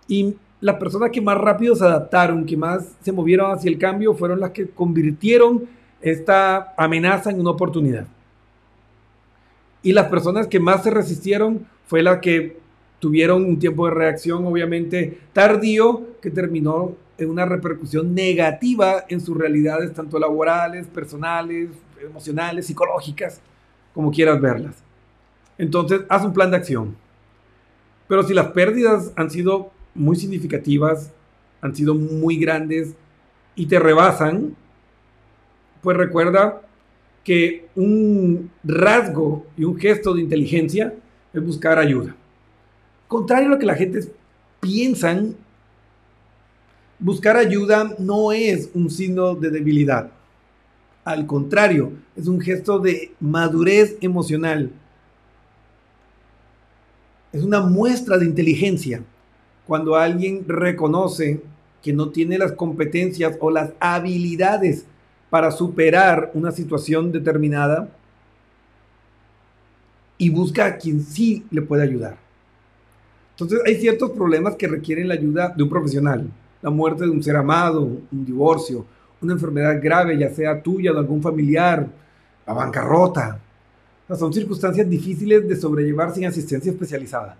Y 0.08 0.34
las 0.60 0.76
personas 0.76 1.10
que 1.10 1.20
más 1.20 1.38
rápido 1.38 1.74
se 1.76 1.84
adaptaron, 1.84 2.44
que 2.44 2.56
más 2.56 2.92
se 3.02 3.12
movieron 3.12 3.52
hacia 3.52 3.70
el 3.70 3.78
cambio, 3.78 4.14
fueron 4.14 4.40
las 4.40 4.50
que 4.50 4.66
convirtieron 4.68 5.64
esta 6.00 6.74
amenaza 6.76 7.30
en 7.30 7.40
una 7.40 7.50
oportunidad. 7.50 8.06
Y 9.82 9.92
las 9.92 10.08
personas 10.08 10.46
que 10.46 10.60
más 10.60 10.82
se 10.82 10.90
resistieron 10.90 11.66
fue 11.86 12.02
las 12.02 12.18
que 12.18 12.63
tuvieron 13.04 13.44
un 13.44 13.58
tiempo 13.58 13.84
de 13.84 13.92
reacción 13.92 14.46
obviamente 14.46 15.18
tardío 15.34 16.16
que 16.22 16.30
terminó 16.30 16.96
en 17.18 17.28
una 17.28 17.44
repercusión 17.44 18.14
negativa 18.14 19.04
en 19.10 19.20
sus 19.20 19.36
realidades, 19.36 19.92
tanto 19.92 20.18
laborales, 20.18 20.86
personales, 20.86 21.68
emocionales, 22.02 22.64
psicológicas, 22.64 23.42
como 23.92 24.10
quieras 24.10 24.40
verlas. 24.40 24.76
Entonces, 25.58 26.00
haz 26.08 26.24
un 26.24 26.32
plan 26.32 26.50
de 26.50 26.56
acción. 26.56 26.96
Pero 28.08 28.22
si 28.22 28.32
las 28.32 28.46
pérdidas 28.52 29.12
han 29.16 29.30
sido 29.30 29.70
muy 29.94 30.16
significativas, 30.16 31.12
han 31.60 31.76
sido 31.76 31.94
muy 31.94 32.38
grandes 32.38 32.94
y 33.54 33.66
te 33.66 33.78
rebasan, 33.78 34.56
pues 35.82 35.94
recuerda 35.94 36.62
que 37.22 37.66
un 37.76 38.50
rasgo 38.62 39.44
y 39.58 39.64
un 39.64 39.76
gesto 39.76 40.14
de 40.14 40.22
inteligencia 40.22 40.94
es 41.34 41.44
buscar 41.44 41.78
ayuda. 41.78 42.16
Contrario 43.08 43.48
a 43.48 43.50
lo 43.50 43.58
que 43.58 43.66
la 43.66 43.74
gente 43.74 44.00
piensan, 44.60 45.36
buscar 46.98 47.36
ayuda 47.36 47.94
no 47.98 48.32
es 48.32 48.70
un 48.74 48.90
signo 48.90 49.34
de 49.34 49.50
debilidad. 49.50 50.10
Al 51.04 51.26
contrario, 51.26 51.92
es 52.16 52.26
un 52.26 52.40
gesto 52.40 52.78
de 52.78 53.12
madurez 53.20 53.96
emocional. 54.00 54.70
Es 57.32 57.42
una 57.42 57.60
muestra 57.60 58.16
de 58.16 58.24
inteligencia 58.24 59.02
cuando 59.66 59.96
alguien 59.96 60.44
reconoce 60.46 61.42
que 61.82 61.92
no 61.92 62.08
tiene 62.08 62.38
las 62.38 62.52
competencias 62.52 63.36
o 63.40 63.50
las 63.50 63.72
habilidades 63.80 64.86
para 65.28 65.50
superar 65.50 66.30
una 66.32 66.52
situación 66.52 67.12
determinada 67.12 67.88
y 70.16 70.30
busca 70.30 70.64
a 70.64 70.76
quien 70.78 71.02
sí 71.02 71.44
le 71.50 71.60
puede 71.60 71.82
ayudar. 71.82 72.23
Entonces 73.34 73.60
hay 73.66 73.80
ciertos 73.80 74.12
problemas 74.12 74.54
que 74.54 74.68
requieren 74.68 75.08
la 75.08 75.14
ayuda 75.14 75.52
de 75.56 75.62
un 75.62 75.68
profesional. 75.68 76.30
La 76.62 76.70
muerte 76.70 77.04
de 77.04 77.10
un 77.10 77.22
ser 77.22 77.36
amado, 77.36 77.82
un 77.82 78.24
divorcio, 78.24 78.86
una 79.20 79.32
enfermedad 79.32 79.80
grave, 79.82 80.16
ya 80.16 80.30
sea 80.30 80.62
tuya 80.62 80.92
o 80.92 80.94
de 80.94 81.00
algún 81.00 81.20
familiar, 81.20 81.86
la 82.46 82.52
bancarrota. 82.52 83.40
son 84.16 84.32
circunstancias 84.32 84.88
difíciles 84.88 85.48
de 85.48 85.56
sobrellevar 85.56 86.14
sin 86.14 86.26
asistencia 86.26 86.70
especializada. 86.70 87.36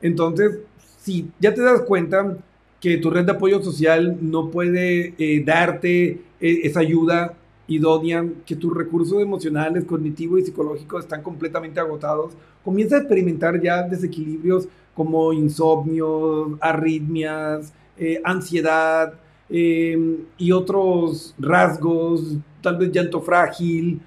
Entonces, 0.00 0.60
si 1.02 1.30
ya 1.38 1.52
te 1.52 1.60
das 1.60 1.82
cuenta 1.82 2.38
que 2.80 2.96
tu 2.96 3.10
red 3.10 3.24
de 3.24 3.32
apoyo 3.32 3.62
social 3.62 4.18
no 4.20 4.50
puede 4.50 5.14
eh, 5.18 5.42
darte 5.44 6.08
eh, 6.08 6.20
esa 6.40 6.80
ayuda 6.80 7.34
idónea, 7.68 8.26
que 8.44 8.56
tus 8.56 8.74
recursos 8.74 9.22
emocionales, 9.22 9.84
cognitivos 9.84 10.40
y 10.40 10.46
psicológicos 10.46 11.04
están 11.04 11.22
completamente 11.22 11.80
agotados, 11.80 12.32
comienza 12.64 12.96
a 12.96 12.98
experimentar 13.00 13.60
ya 13.60 13.82
desequilibrios 13.82 14.68
como 14.94 15.32
insomnio, 15.32 16.58
arritmias, 16.60 17.72
eh, 17.98 18.20
ansiedad 18.24 19.14
y 19.54 20.50
otros 20.50 21.34
rasgos, 21.38 22.38
tal 22.62 22.78
vez 22.78 22.90
llanto 22.90 23.20
frágil, 23.20 24.00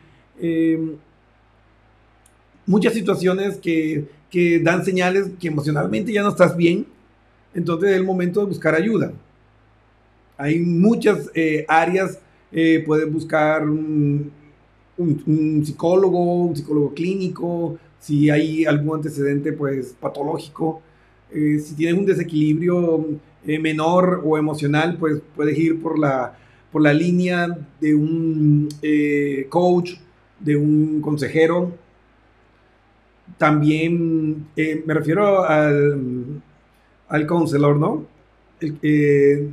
muchas 2.65 2.93
situaciones 2.93 3.57
que 3.57 4.07
que 4.35 4.59
dan 4.59 4.83
señales 4.83 5.31
que 5.39 5.47
emocionalmente 5.47 6.11
ya 6.11 6.21
no 6.21 6.27
estás 6.27 6.57
bien, 6.57 6.85
entonces 7.53 7.91
es 7.91 7.95
el 7.95 8.03
momento 8.03 8.41
de 8.41 8.47
buscar 8.47 8.75
ayuda. 8.75 9.13
Hay 10.37 10.59
muchas 10.59 11.31
eh, 11.33 11.63
áreas, 11.69 12.19
eh, 12.51 12.83
puedes 12.85 13.09
buscar 13.09 13.63
un, 13.63 14.29
psicólogo, 15.65 16.47
un 16.47 16.53
psicólogo 16.53 16.93
clínico, 16.93 17.77
si 18.05 18.29
hay 18.29 18.65
algún 18.65 18.97
antecedente 18.97 19.51
pues 19.51 19.95
patológico, 19.99 20.81
eh, 21.31 21.59
si 21.59 21.75
tienes 21.75 21.97
un 21.99 22.05
desequilibrio 22.05 23.05
menor 23.43 24.21
o 24.23 24.37
emocional, 24.37 24.97
pues 24.99 25.21
puedes 25.35 25.57
ir 25.57 25.81
por 25.81 25.97
la, 25.97 26.37
por 26.71 26.81
la 26.81 26.93
línea 26.93 27.47
de 27.79 27.95
un 27.95 28.69
coach, 29.49 29.93
de 30.39 30.55
un 30.55 31.01
consejero, 31.01 31.71
también 33.37 34.47
eh, 34.55 34.83
me 34.85 34.93
refiero 34.93 35.43
al, 35.43 36.41
al 37.07 37.27
counselor, 37.27 37.77
¿no? 37.77 38.05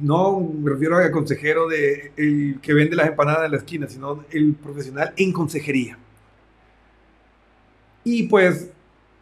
no 0.00 0.40
me 0.40 0.70
refiero 0.70 0.96
al 0.96 1.10
consejero 1.10 1.68
de 1.68 2.12
que 2.62 2.74
vende 2.74 2.96
las 2.96 3.08
empanadas 3.08 3.46
en 3.46 3.50
la 3.50 3.56
esquina, 3.56 3.88
sino 3.88 4.24
el 4.30 4.54
profesional 4.54 5.12
en 5.16 5.32
consejería. 5.32 5.98
Y 8.04 8.24
pues 8.24 8.70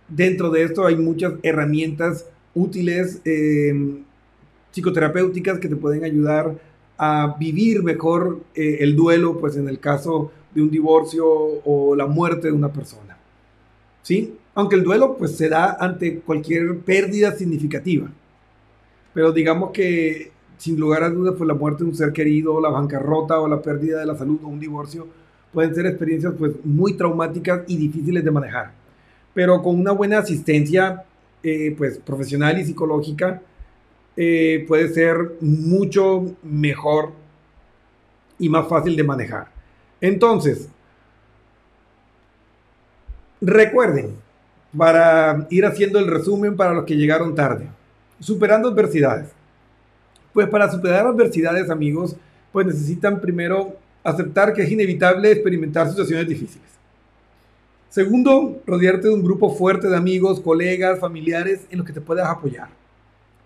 dentro 0.09 0.51
de 0.51 0.65
esto 0.65 0.87
hay 0.87 0.97
muchas 0.97 1.35
herramientas 1.43 2.27
útiles 2.55 3.21
eh, 3.25 3.73
psicoterapéuticas 4.73 5.59
que 5.59 5.69
te 5.69 5.77
pueden 5.77 6.05
ayudar 6.05 6.55
a 6.97 7.37
vivir 7.39 7.83
mejor 7.83 8.41
eh, 8.55 8.79
el 8.81 8.95
duelo, 8.97 9.39
pues 9.39 9.57
en 9.57 9.69
el 9.69 9.81
caso 9.81 10.33
de 10.55 10.63
un 10.63 10.71
divorcio 10.71 11.27
o 11.27 11.95
la 11.95 12.07
muerte 12.07 12.49
de 12.49 12.53
una 12.53 12.73
persona. 12.73 13.17
¿Sí? 14.03 14.35
Aunque 14.55 14.77
el 14.77 14.83
duelo 14.83 15.17
pues 15.17 15.37
se 15.37 15.49
da 15.49 15.77
ante 15.79 16.21
cualquier 16.21 16.79
pérdida 16.79 17.33
significativa. 17.33 18.11
Pero 19.15 19.33
digamos 19.33 19.71
que 19.71 20.33
sin 20.59 20.79
lugar 20.79 21.03
a 21.05 21.11
dudas 21.11 21.35
pues 21.39 21.49
la 21.49 21.55
muerte 21.55 21.85
de 21.85 21.91
un 21.91 21.97
ser 21.97 22.13
querido, 22.13 22.61
la 22.61 22.69
bancarrota 22.69 23.41
o 23.41 23.49
la 23.49 23.63
pérdida 23.63 24.01
de 24.01 24.07
la 24.07 24.17
salud 24.17 24.41
o 24.43 24.49
un 24.49 24.61
divorcio 24.61 25.07
pueden 25.53 25.75
ser 25.75 25.87
experiencias 25.87 26.35
pues 26.39 26.53
muy 26.65 26.95
traumáticas 26.95 27.63
y 27.67 27.77
difíciles 27.77 28.25
de 28.25 28.31
manejar. 28.31 28.73
Pero 29.35 29.63
con 29.63 29.79
una 29.79 29.93
buena 29.93 30.19
asistencia 30.19 31.05
eh, 31.43 31.75
pues 31.77 31.99
profesional 31.99 32.59
y 32.59 32.65
psicológica 32.65 33.41
eh, 34.17 34.65
puede 34.69 34.89
ser 34.89 35.17
mucho 35.41 36.37
mejor 36.43 37.13
y 38.39 38.49
más 38.49 38.69
fácil 38.69 38.97
de 38.97 39.05
manejar. 39.05 39.49
Entonces, 40.01 40.69
recuerden, 43.41 44.17
para 44.77 45.47
ir 45.51 45.67
haciendo 45.67 45.99
el 45.99 46.07
resumen 46.07 46.57
para 46.57 46.73
los 46.73 46.85
que 46.85 46.97
llegaron 46.97 47.35
tarde, 47.35 47.69
superando 48.19 48.69
adversidades. 48.69 49.31
Pues 50.33 50.49
para 50.49 50.71
superar 50.71 51.07
adversidades, 51.07 51.71
amigos, 51.71 52.17
pues 52.53 52.67
necesitan 52.67 53.21
primero 53.21 53.77
aceptar 54.03 54.53
que 54.53 54.63
es 54.63 54.71
inevitable 54.71 55.33
experimentar 55.33 55.89
situaciones 55.89 56.27
difíciles. 56.27 56.69
Segundo, 57.91 58.63
rodearte 58.67 59.09
de 59.09 59.15
un 59.15 59.23
grupo 59.23 59.51
fuerte 59.51 59.89
de 59.89 59.97
amigos, 59.97 60.41
colegas, 60.41 61.01
familiares 61.01 61.67
en 61.71 61.79
los 61.79 61.87
que 61.87 61.93
te 61.93 62.01
puedas 62.01 62.29
apoyar. 62.29 62.69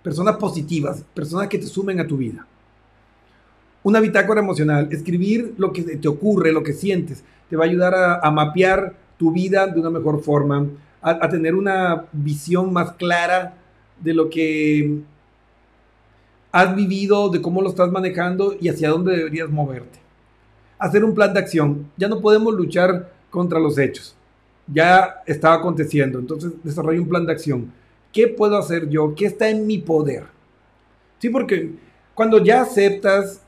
Personas 0.03 0.37
positivas, 0.37 1.03
personas 1.15 1.49
que 1.49 1.59
te 1.59 1.67
sumen 1.67 1.99
a 1.99 2.07
tu 2.07 2.19
vida. 2.19 2.47
Una 3.83 4.01
bitácora 4.01 4.43
emocional, 4.43 4.89
escribir 4.91 5.55
lo 5.57 5.73
que 5.73 5.83
te 5.83 6.09
ocurre, 6.09 6.53
lo 6.53 6.63
que 6.63 6.75
sientes, 6.75 7.25
te 7.49 7.57
va 7.57 7.65
a 7.65 7.69
ayudar 7.69 7.95
a, 7.95 8.31
mapear 8.31 8.95
tu 9.19 9.33
vida 9.33 9.67
de 9.67 9.81
una 9.81 9.91
mejor 9.91 10.23
forma, 10.23 10.67
a, 11.01 11.29
tener 11.31 11.55
una 11.55 12.05
visión 12.13 12.71
más 12.71 12.93
clara 12.93 13.55
de 14.01 14.13
lo 14.13 14.29
que 14.29 15.01
has 16.53 16.77
vivido, 16.77 17.31
de 17.31 17.41
cómo 17.41 17.63
lo 17.63 17.71
estás 17.71 17.91
manejando 17.91 18.57
y 18.61 18.69
hacia 18.69 18.91
dónde 18.91 19.17
deberías 19.17 19.49
moverte. 19.49 20.04
Hacer 20.79 21.05
un 21.05 21.15
plan 21.15 21.33
de 21.33 21.41
acción. 21.41 21.91
Ya 21.97 22.09
no 22.09 22.21
podemos 22.21 22.55
luchar 22.55 23.13
contra 23.31 23.59
los 23.59 23.79
hechos 23.79 24.15
ya 24.67 25.23
estaba 25.27 25.57
aconteciendo. 25.57 26.19
Entonces 26.19 26.53
desarrollo 26.63 27.03
un 27.03 27.09
plan 27.09 27.27
de 27.27 27.33
acción. 27.33 27.73
¿Qué 28.13 28.29
puedo 28.29 28.57
hacer 28.57 28.89
yo? 28.89 29.15
¿Qué 29.15 29.27
está 29.27 29.49
en 29.49 29.67
mi 29.67 29.79
poder? 29.79 30.25
Sí, 31.19 31.29
porque 31.29 31.73
cuando 32.15 32.43
ya 32.43 32.63
aceptas 32.63 33.41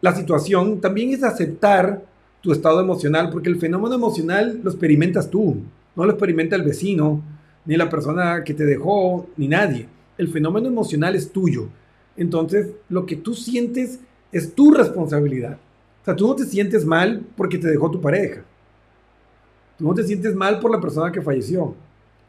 la 0.00 0.14
situación, 0.14 0.80
también 0.80 1.10
es 1.10 1.22
aceptar 1.22 2.02
tu 2.40 2.52
estado 2.52 2.80
emocional, 2.80 3.30
porque 3.30 3.50
el 3.50 3.58
fenómeno 3.58 3.94
emocional 3.94 4.60
lo 4.62 4.70
experimentas 4.70 5.28
tú, 5.28 5.58
no 5.94 6.04
lo 6.04 6.10
experimenta 6.12 6.56
el 6.56 6.62
vecino, 6.62 7.22
ni 7.66 7.76
la 7.76 7.90
persona 7.90 8.42
que 8.42 8.54
te 8.54 8.64
dejó, 8.64 9.26
ni 9.36 9.46
nadie. 9.46 9.88
El 10.16 10.28
fenómeno 10.28 10.68
emocional 10.68 11.14
es 11.14 11.30
tuyo. 11.30 11.68
Entonces, 12.16 12.70
lo 12.88 13.04
que 13.04 13.16
tú 13.16 13.34
sientes 13.34 14.00
es 14.32 14.54
tu 14.54 14.72
responsabilidad. 14.72 15.58
O 16.02 16.04
sea, 16.04 16.16
tú 16.16 16.28
no 16.28 16.34
te 16.34 16.44
sientes 16.44 16.84
mal 16.84 17.26
porque 17.36 17.58
te 17.58 17.68
dejó 17.68 17.90
tu 17.90 18.00
pareja. 18.00 18.42
Tú 19.78 19.86
no 19.86 19.94
te 19.94 20.04
sientes 20.04 20.34
mal 20.34 20.60
por 20.60 20.70
la 20.70 20.80
persona 20.80 21.12
que 21.12 21.22
falleció. 21.22 21.74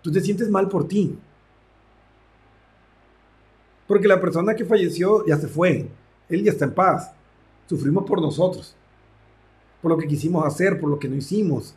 Tú 0.02 0.12
te 0.12 0.22
sientes 0.22 0.50
mal 0.50 0.68
por 0.68 0.88
ti. 0.88 1.18
Porque 3.88 4.08
la 4.08 4.20
persona 4.20 4.56
que 4.56 4.66
falleció 4.66 5.26
ya 5.26 5.38
se 5.38 5.48
fue. 5.48 5.88
Él 6.30 6.44
ya 6.44 6.52
está 6.52 6.66
en 6.66 6.74
paz. 6.74 7.12
Sufrimos 7.68 8.06
por 8.06 8.22
nosotros. 8.22 8.76
Por 9.82 9.92
lo 9.92 9.98
que 9.98 10.08
quisimos 10.08 10.46
hacer, 10.46 10.80
por 10.80 10.90
lo 10.90 11.00
que 11.00 11.08
no 11.08 11.16
hicimos. 11.16 11.76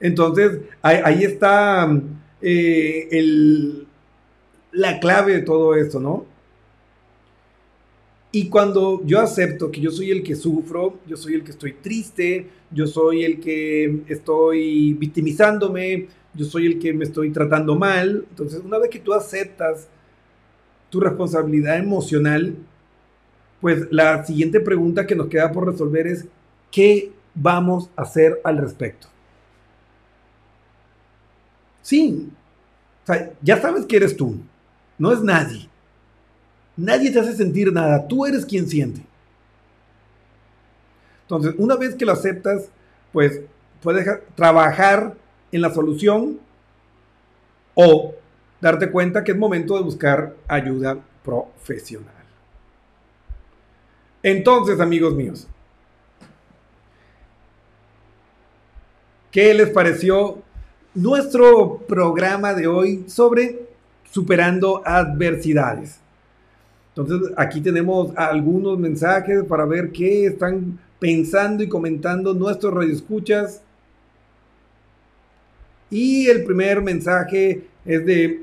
Entonces, 0.00 0.60
ahí, 0.82 1.24
está 1.24 1.90
eh, 2.40 3.86
la 4.70 5.00
clave 5.00 5.32
de 5.32 5.42
todo 5.42 5.74
esto, 5.74 5.98
¿no? 5.98 6.26
Y 8.30 8.48
cuando 8.48 9.02
yo 9.04 9.20
acepto 9.20 9.70
que 9.70 9.80
yo 9.80 9.90
soy 9.90 10.10
el 10.10 10.22
que 10.22 10.36
sufro, 10.36 10.98
yo 11.06 11.16
soy 11.16 11.34
el 11.34 11.44
que 11.44 11.52
estoy 11.52 11.72
triste, 11.72 12.46
yo 12.70 12.86
soy 12.86 13.24
el 13.24 13.40
que 13.40 14.02
estoy 14.06 14.92
victimizándome, 14.94 16.08
yo 16.34 16.44
soy 16.44 16.66
el 16.66 16.78
que 16.78 16.92
me 16.92 17.04
estoy 17.04 17.30
tratando 17.30 17.74
mal, 17.74 18.26
entonces 18.28 18.60
una 18.62 18.78
vez 18.78 18.90
que 18.90 18.98
tú 18.98 19.14
aceptas 19.14 19.88
tu 20.90 21.00
responsabilidad 21.00 21.78
emocional, 21.78 22.54
pues 23.60 23.88
la 23.90 24.24
siguiente 24.24 24.60
pregunta 24.60 25.06
que 25.06 25.16
nos 25.16 25.28
queda 25.28 25.50
por 25.50 25.66
resolver 25.66 26.06
es, 26.06 26.26
¿qué 26.70 27.10
vamos 27.34 27.90
a 27.96 28.02
hacer 28.02 28.40
al 28.44 28.58
respecto? 28.58 29.08
Sí, 31.80 32.28
o 33.02 33.06
sea, 33.06 33.32
ya 33.40 33.60
sabes 33.60 33.86
que 33.86 33.96
eres 33.96 34.16
tú, 34.16 34.38
no 34.98 35.12
es 35.12 35.22
nadie. 35.22 35.68
Nadie 36.78 37.10
te 37.10 37.18
hace 37.18 37.34
sentir 37.34 37.72
nada, 37.72 38.06
tú 38.06 38.24
eres 38.24 38.46
quien 38.46 38.68
siente. 38.68 39.02
Entonces, 41.22 41.52
una 41.58 41.74
vez 41.74 41.96
que 41.96 42.04
lo 42.04 42.12
aceptas, 42.12 42.70
pues 43.12 43.40
puedes 43.82 44.06
trabajar 44.36 45.16
en 45.50 45.60
la 45.60 45.74
solución 45.74 46.38
o 47.74 48.14
darte 48.60 48.92
cuenta 48.92 49.24
que 49.24 49.32
es 49.32 49.38
momento 49.38 49.76
de 49.76 49.82
buscar 49.82 50.36
ayuda 50.46 50.96
profesional. 51.24 52.14
Entonces, 54.22 54.78
amigos 54.78 55.14
míos, 55.14 55.48
¿qué 59.32 59.52
les 59.52 59.70
pareció 59.70 60.38
nuestro 60.94 61.78
programa 61.88 62.54
de 62.54 62.68
hoy 62.68 63.04
sobre 63.08 63.66
superando 64.12 64.80
adversidades? 64.84 66.00
Entonces, 66.98 67.32
aquí 67.36 67.60
tenemos 67.60 68.12
algunos 68.16 68.76
mensajes 68.76 69.44
para 69.44 69.64
ver 69.64 69.92
qué 69.92 70.26
están 70.26 70.80
pensando 70.98 71.62
y 71.62 71.68
comentando 71.68 72.34
nuestros 72.34 72.74
radioescuchas. 72.74 73.62
Y 75.90 76.26
el 76.26 76.42
primer 76.42 76.82
mensaje 76.82 77.62
es 77.84 78.04
de 78.04 78.40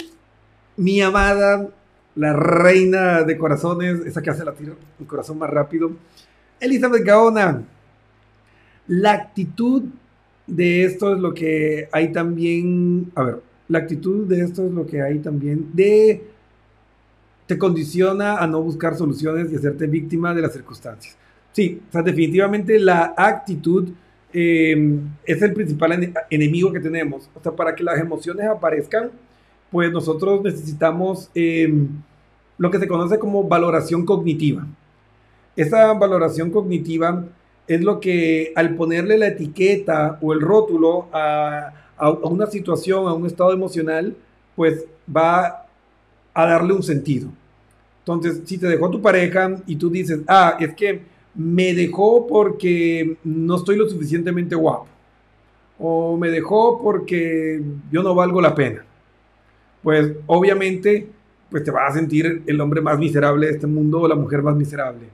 mi 0.77 1.01
amada, 1.01 1.67
la 2.15 2.31
reina 2.31 3.23
de 3.23 3.37
corazones, 3.37 3.99
esa 4.05 4.21
que 4.21 4.29
hace 4.29 4.45
latir 4.45 4.73
el 5.01 5.05
corazón 5.05 5.37
más 5.37 5.49
rápido, 5.49 5.91
Elizabeth 6.61 7.03
Gaona. 7.03 7.61
La 8.87 9.11
actitud 9.11 9.83
de 10.47 10.85
esto 10.85 11.13
es 11.13 11.19
lo 11.19 11.33
que 11.33 11.89
hay 11.91 12.13
también, 12.13 13.11
a 13.15 13.23
ver, 13.23 13.41
la 13.67 13.79
actitud 13.79 14.25
de 14.27 14.41
esto 14.41 14.65
es 14.65 14.71
lo 14.71 14.85
que 14.85 15.01
hay 15.01 15.19
también 15.19 15.71
de 15.73 16.34
te 17.47 17.57
condiciona 17.57 18.37
a 18.37 18.47
no 18.47 18.61
buscar 18.61 18.95
soluciones 18.95 19.51
y 19.51 19.55
hacerte 19.55 19.87
víctima 19.87 20.33
de 20.33 20.41
las 20.41 20.53
circunstancias. 20.53 21.15
Sí, 21.51 21.81
o 21.87 21.91
sea, 21.91 22.01
definitivamente 22.01 22.79
la 22.79 23.13
actitud 23.15 23.89
em, 24.33 25.09
es 25.23 25.41
el 25.41 25.53
principal 25.53 26.13
enemigo 26.29 26.73
que 26.73 26.79
tenemos. 26.79 27.29
O 27.33 27.41
sea, 27.41 27.51
para 27.51 27.75
que 27.75 27.83
las 27.83 27.99
emociones 27.99 28.45
aparezcan, 28.47 29.11
pues 29.71 29.91
nosotros 29.91 30.43
necesitamos 30.43 31.29
em, 31.35 31.87
lo 32.57 32.71
que 32.71 32.79
se 32.79 32.87
conoce 32.87 33.19
como 33.19 33.43
valoración 33.43 34.05
cognitiva. 34.05 34.65
Esa 35.55 35.93
valoración 35.93 36.51
cognitiva 36.51 37.25
es 37.67 37.81
lo 37.81 37.99
que 37.99 38.51
al 38.55 38.75
ponerle 38.75 39.17
la 39.17 39.27
etiqueta 39.27 40.17
o 40.21 40.33
el 40.33 40.41
rótulo 40.41 41.07
a, 41.13 41.71
a 41.97 42.09
una 42.09 42.47
situación, 42.47 43.07
a 43.07 43.13
un 43.13 43.25
estado 43.25 43.53
emocional, 43.53 44.15
pues 44.55 44.85
va 45.15 45.64
a 46.35 46.45
darle 46.45 46.73
un 46.73 46.83
sentido. 46.83 47.29
Entonces, 47.99 48.41
si 48.45 48.59
te 48.59 48.67
dejó 48.67 48.91
tu 48.91 49.01
pareja 49.01 49.55
y 49.65 49.77
tú 49.77 49.89
dices, 49.89 50.19
ah, 50.27 50.57
es 50.59 50.75
que 50.75 51.01
me 51.33 51.73
dejó 51.73 52.27
porque 52.27 53.17
no 53.23 53.55
estoy 53.55 53.77
lo 53.77 53.89
suficientemente 53.89 54.53
guapo, 54.55 54.87
o 55.79 56.15
me 56.15 56.29
dejó 56.29 56.79
porque 56.83 57.61
yo 57.91 58.03
no 58.03 58.13
valgo 58.13 58.41
la 58.41 58.53
pena, 58.53 58.85
pues 59.81 60.11
obviamente 60.27 61.07
pues 61.49 61.63
te 61.63 61.71
vas 61.71 61.91
a 61.91 61.99
sentir 61.99 62.43
el 62.45 62.59
hombre 62.59 62.81
más 62.81 62.99
miserable 62.99 63.47
de 63.47 63.53
este 63.53 63.67
mundo 63.67 64.01
o 64.01 64.07
la 64.07 64.15
mujer 64.15 64.41
más 64.41 64.55
miserable. 64.55 65.07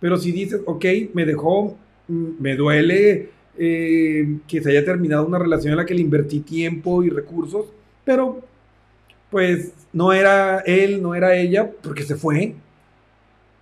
Pero 0.00 0.16
si 0.16 0.32
dices, 0.32 0.60
ok, 0.64 0.84
me 1.14 1.24
dejó, 1.24 1.76
mm, 2.08 2.26
me 2.40 2.56
duele 2.56 3.30
eh, 3.56 4.38
que 4.46 4.62
se 4.62 4.70
haya 4.70 4.84
terminado 4.84 5.26
una 5.26 5.38
relación 5.38 5.72
en 5.72 5.78
la 5.78 5.86
que 5.86 5.94
le 5.94 6.00
invertí 6.00 6.40
tiempo 6.40 7.02
y 7.02 7.10
recursos, 7.10 7.66
pero 8.04 8.40
pues 9.30 9.72
no 9.92 10.12
era 10.12 10.60
él, 10.60 11.02
no 11.02 11.14
era 11.14 11.34
ella, 11.36 11.70
porque 11.82 12.02
se 12.02 12.16
fue. 12.16 12.54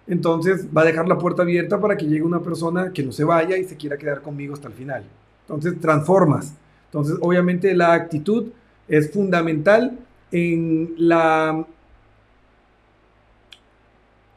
Entonces 0.06 0.66
va 0.76 0.82
a 0.82 0.84
dejar 0.84 1.08
la 1.08 1.18
puerta 1.18 1.42
abierta 1.42 1.80
para 1.80 1.96
que 1.96 2.06
llegue 2.06 2.22
una 2.22 2.40
persona 2.40 2.92
que 2.92 3.02
no 3.02 3.10
se 3.12 3.24
vaya 3.24 3.56
y 3.56 3.64
se 3.64 3.76
quiera 3.76 3.96
quedar 3.96 4.22
conmigo 4.22 4.54
hasta 4.54 4.68
el 4.68 4.74
final. 4.74 5.04
Entonces 5.42 5.80
transformas. 5.80 6.54
Entonces 6.86 7.16
obviamente 7.20 7.74
la 7.74 7.92
actitud 7.92 8.46
es 8.88 9.10
fundamental 9.10 9.98
en 10.30 10.94
la 10.96 11.66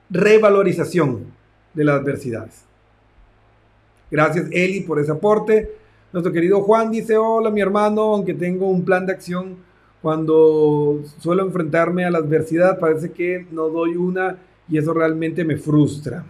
revalorización 0.09 1.25
de 1.73 1.83
las 1.83 2.01
adversidades. 2.01 2.63
Gracias 4.09 4.47
Eli 4.51 4.81
por 4.81 4.99
ese 4.99 5.11
aporte. 5.11 5.71
Nuestro 6.11 6.33
querido 6.33 6.61
Juan 6.61 6.89
dice, 6.89 7.15
hola 7.15 7.51
mi 7.51 7.61
hermano, 7.61 8.01
aunque 8.15 8.33
tengo 8.33 8.67
un 8.67 8.83
plan 8.83 9.05
de 9.05 9.13
acción, 9.13 9.57
cuando 10.01 11.01
suelo 11.19 11.43
enfrentarme 11.43 12.05
a 12.05 12.11
la 12.11 12.19
adversidad 12.19 12.79
parece 12.79 13.11
que 13.11 13.45
no 13.51 13.69
doy 13.69 13.95
una 13.95 14.37
y 14.69 14.77
eso 14.77 14.93
realmente 14.93 15.43
me 15.43 15.57
frustra. 15.57 16.25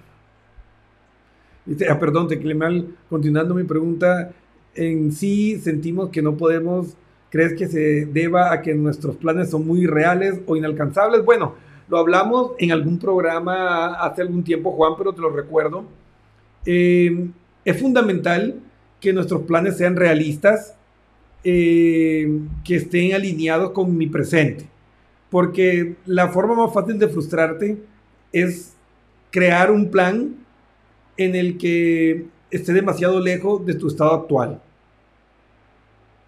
Dice, 1.66 1.88
ah, 1.90 2.00
perdón, 2.00 2.28
te 2.28 2.56
mal, 2.56 2.96
continuando 3.10 3.54
mi 3.54 3.64
pregunta, 3.64 4.32
en 4.74 5.12
sí 5.12 5.60
sentimos 5.60 6.10
que 6.10 6.22
no 6.22 6.36
podemos, 6.36 6.96
¿crees 7.30 7.54
que 7.54 7.68
se 7.68 8.06
deba 8.06 8.52
a 8.52 8.62
que 8.62 8.74
nuestros 8.74 9.18
planes 9.18 9.52
son 9.52 9.68
muy 9.68 9.86
reales 9.86 10.42
o 10.48 10.56
inalcanzables? 10.56 11.24
Bueno, 11.24 11.54
lo 11.88 11.98
hablamos 11.98 12.54
en 12.58 12.72
algún 12.72 12.98
programa 12.98 13.94
hace 13.96 14.22
algún 14.22 14.44
tiempo, 14.44 14.72
Juan, 14.72 14.94
pero 14.98 15.14
te 15.14 15.22
lo 15.22 15.30
recuerdo. 15.30 15.84
Eh, 16.66 17.30
es 17.66 17.80
fundamental 17.80 18.56
que 19.00 19.14
nuestros 19.14 19.44
planes 19.44 19.78
sean 19.78 19.96
realistas, 19.96 20.76
eh, 21.44 22.40
que 22.64 22.76
estén 22.76 23.14
alineados 23.14 23.72
con 23.72 23.96
mi 23.98 24.08
presente. 24.08 24.68
Porque 25.30 25.96
la 26.06 26.30
forma 26.30 26.56
más 26.56 26.74
fácil 26.74 26.98
de 26.98 27.08
frustrarte 27.08 27.78
es 28.32 28.74
crear 29.32 29.72
un 29.72 29.90
plan 29.90 30.36
en 31.18 31.36
el 31.36 31.58
que 31.58 32.26
esté 32.52 32.74
demasiado 32.74 33.20
lejos 33.20 33.66
de 33.66 33.76
tu 33.76 33.88
estado 33.88 34.14
actual. 34.14 34.62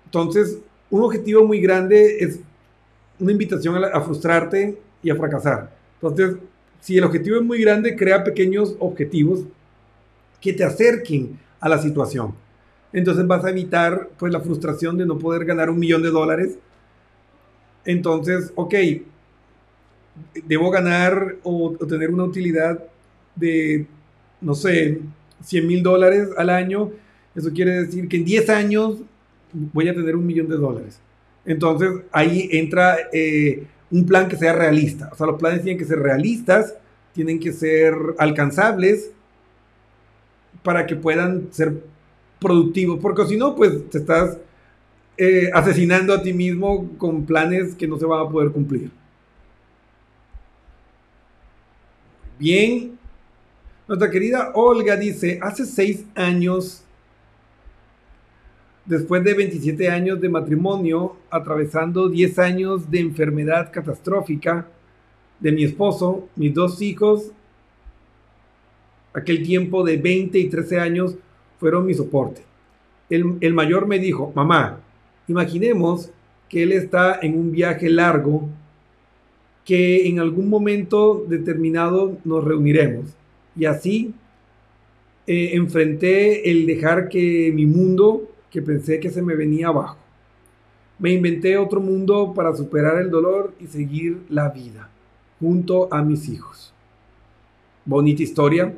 Entonces, 0.05 0.59
un 0.89 1.03
objetivo 1.03 1.45
muy 1.45 1.61
grande 1.61 2.17
es 2.19 2.39
una 3.19 3.31
invitación 3.31 3.83
a, 3.83 4.01
frustrarte 4.01 4.77
y 5.01 5.09
a 5.09 5.15
fracasar. 5.15 5.71
Entonces, 5.95 6.35
si 6.81 6.97
el 6.97 7.03
objetivo 7.03 7.37
es 7.37 7.43
muy 7.43 7.61
grande, 7.61 7.95
crea 7.95 8.23
pequeños 8.23 8.75
objetivos 8.79 9.45
que 10.41 10.53
te 10.53 10.63
acerquen 10.63 11.39
a 11.59 11.69
la 11.69 11.77
situación. 11.77 12.33
Entonces 12.93 13.25
vas 13.25 13.45
a 13.45 13.49
evitar 13.49 14.09
pues 14.17 14.33
la 14.33 14.41
frustración 14.41 14.97
de 14.97 15.05
no 15.05 15.17
poder 15.17 15.45
ganar 15.45 15.69
un 15.69 15.79
millón 15.79 16.01
de 16.01 16.09
dólares. 16.09 16.57
Entonces, 17.85 18.51
ok, 18.55 18.75
debo 20.45 20.69
ganar 20.69 21.35
o, 21.43 21.75
tener 21.87 22.11
una 22.11 22.23
utilidad 22.23 22.83
de, 23.35 23.87
no 24.41 24.55
sé, 24.55 24.99
100 25.43 25.67
mil 25.67 25.83
dólares 25.83 26.29
al 26.37 26.49
año. 26.49 26.91
Eso 27.35 27.51
quiere 27.51 27.83
decir 27.83 28.07
que 28.07 28.17
en 28.17 28.25
10 28.25 28.49
años 28.49 28.97
voy 29.53 29.87
a 29.87 29.93
tener 29.93 30.15
un 30.15 30.25
millón 30.25 30.49
de 30.49 30.57
dólares. 30.57 30.99
Entonces 31.45 31.89
ahí 32.11 32.49
entra 32.51 32.97
eh, 33.11 33.65
un 33.89 34.05
plan 34.05 34.27
que 34.27 34.35
sea 34.35 34.53
realista. 34.53 35.09
O 35.11 35.15
sea, 35.15 35.27
los 35.27 35.39
planes 35.39 35.63
tienen 35.63 35.79
que 35.79 35.85
ser 35.85 35.99
realistas, 35.99 36.75
tienen 37.13 37.39
que 37.39 37.51
ser 37.51 37.93
alcanzables 38.17 39.11
para 40.63 40.85
que 40.85 40.95
puedan 40.95 41.47
ser 41.51 41.81
productivos, 42.41 42.99
porque 42.99 43.25
si 43.25 43.37
no, 43.37 43.55
pues 43.55 43.89
te 43.91 43.99
estás 43.99 44.37
eh, 45.15 45.51
asesinando 45.53 46.11
a 46.11 46.23
ti 46.23 46.33
mismo 46.33 46.89
con 46.97 47.23
planes 47.23 47.75
que 47.75 47.87
no 47.87 47.99
se 47.99 48.05
van 48.05 48.25
a 48.25 48.29
poder 48.29 48.51
cumplir. 48.51 48.89
Bien, 52.39 52.97
nuestra 53.87 54.09
querida 54.09 54.51
Olga 54.55 54.95
dice, 54.95 55.37
hace 55.39 55.65
seis 55.65 56.03
años, 56.15 56.83
después 58.83 59.23
de 59.23 59.35
27 59.35 59.89
años 59.89 60.19
de 60.19 60.27
matrimonio, 60.27 61.17
atravesando 61.29 62.09
10 62.09 62.39
años 62.39 62.89
de 62.89 63.01
enfermedad 63.01 63.71
catastrófica 63.71 64.67
de 65.39 65.51
mi 65.51 65.63
esposo, 65.63 66.27
mis 66.35 66.51
dos 66.51 66.81
hijos 66.81 67.31
aquel 69.13 69.43
tiempo 69.43 69.83
de 69.83 69.97
20 69.97 70.39
y 70.39 70.49
13 70.49 70.79
años 70.79 71.15
fueron 71.61 71.85
mi 71.85 71.93
soporte. 71.93 72.41
El, 73.07 73.53
mayor 73.53 73.85
me 73.85 73.99
dijo, 73.99 74.31
mamá, 74.33 74.79
imaginemos 75.27 76.09
que 76.49 76.63
él 76.63 76.71
está 76.71 77.19
en 77.21 77.37
un 77.37 77.51
viaje 77.51 77.87
largo, 77.87 78.49
que 79.63 80.07
en 80.07 80.19
algún 80.19 80.49
momento 80.49 81.23
determinado 81.29 82.17
nos 82.23 82.43
reuniremos. 82.43 83.15
Y 83.55 83.65
así 83.65 84.15
eh, 85.27 85.51
enfrenté 85.53 86.49
el 86.49 86.65
dejar 86.65 87.09
que 87.09 87.51
mi 87.53 87.67
mundo, 87.67 88.27
que 88.49 88.63
pensé 88.63 88.99
que 88.99 89.11
se 89.11 89.21
me 89.21 89.35
venía 89.35 89.67
abajo. 89.67 89.99
Me 90.97 91.11
inventé 91.11 91.57
otro 91.57 91.79
mundo 91.79 92.33
para 92.33 92.55
superar 92.55 92.99
el 92.99 93.11
dolor 93.11 93.53
y 93.59 93.67
seguir 93.67 94.23
la 94.29 94.49
vida 94.49 94.89
junto 95.39 95.93
a 95.93 96.01
mis 96.01 96.27
hijos. 96.27 96.73
Bonita 97.85 98.23
historia 98.23 98.73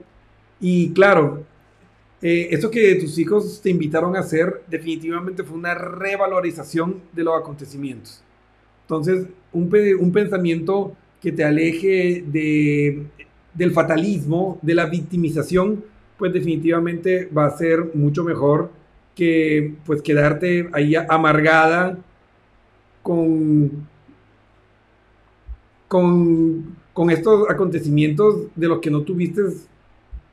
y 0.60 0.92
claro, 0.92 1.44
eh, 2.26 2.48
eso 2.52 2.72
que 2.72 2.96
tus 2.96 3.18
hijos 3.18 3.60
te 3.62 3.70
invitaron 3.70 4.16
a 4.16 4.20
hacer 4.20 4.64
definitivamente 4.68 5.44
fue 5.44 5.58
una 5.58 5.74
revalorización 5.74 7.02
de 7.12 7.22
los 7.22 7.38
acontecimientos. 7.38 8.24
Entonces, 8.84 9.28
un, 9.52 9.70
un 10.00 10.12
pensamiento 10.14 10.96
que 11.22 11.34
te 11.34 11.44
aleje 11.44 12.24
de, 12.26 13.04
del 13.54 13.72
fatalismo, 13.72 14.58
de 14.62 14.74
la 14.74 14.86
victimización, 14.86 15.84
pues 16.18 16.32
definitivamente 16.32 17.26
va 17.26 17.46
a 17.46 17.58
ser 17.58 17.92
mucho 17.94 18.24
mejor 18.24 18.72
que 19.16 19.76
pues 19.86 20.02
quedarte 20.02 20.70
ahí 20.72 20.96
amargada 20.96 21.98
con, 23.02 23.86
con, 25.90 26.74
con 26.94 27.10
estos 27.10 27.50
acontecimientos 27.50 28.48
de 28.56 28.68
los 28.68 28.80
que 28.80 28.90
no 28.90 29.02
tuviste 29.02 29.42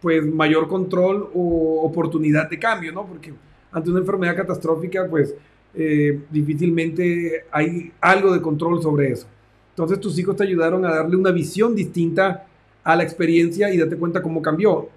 pues 0.01 0.25
mayor 0.25 0.69
control 0.69 1.31
o 1.35 1.83
oportunidad 1.83 2.49
de 2.49 2.59
cambio, 2.59 2.93
¿no? 2.93 3.07
Porque 3.07 3.33
ante 3.73 3.91
una 3.91 4.01
enfermedad 4.01 4.37
catastrófica, 4.37 5.07
pues 5.09 5.35
eh, 5.75 6.21
difícilmente 6.31 7.45
hay 7.51 7.93
algo 8.01 8.33
de 8.33 8.41
control 8.41 8.83
sobre 8.83 9.13
eso. 9.13 9.27
Entonces 9.71 10.01
tus 10.01 10.19
hijos 10.19 10.37
te 10.37 10.45
ayudaron 10.45 10.85
a 10.85 10.95
darle 10.95 11.17
una 11.17 11.31
visión 11.31 11.75
distinta 11.75 12.47
a 12.83 12.97
la 12.97 13.03
experiencia 13.03 13.73
y 13.73 13.79
date 13.79 13.97
cuenta 13.97 14.23
cómo 14.23 14.43
cambió. 14.43 14.89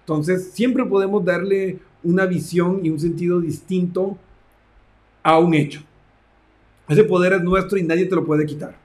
Entonces 0.00 0.50
siempre 0.52 0.84
podemos 0.84 1.24
darle 1.24 1.78
una 2.02 2.26
visión 2.26 2.80
y 2.84 2.90
un 2.90 3.00
sentido 3.00 3.40
distinto 3.40 4.16
a 5.22 5.38
un 5.38 5.54
hecho. 5.54 5.82
Ese 6.88 7.04
poder 7.04 7.32
es 7.32 7.42
nuestro 7.42 7.78
y 7.78 7.82
nadie 7.82 8.04
te 8.04 8.14
lo 8.14 8.24
puede 8.24 8.44
quitar. 8.44 8.76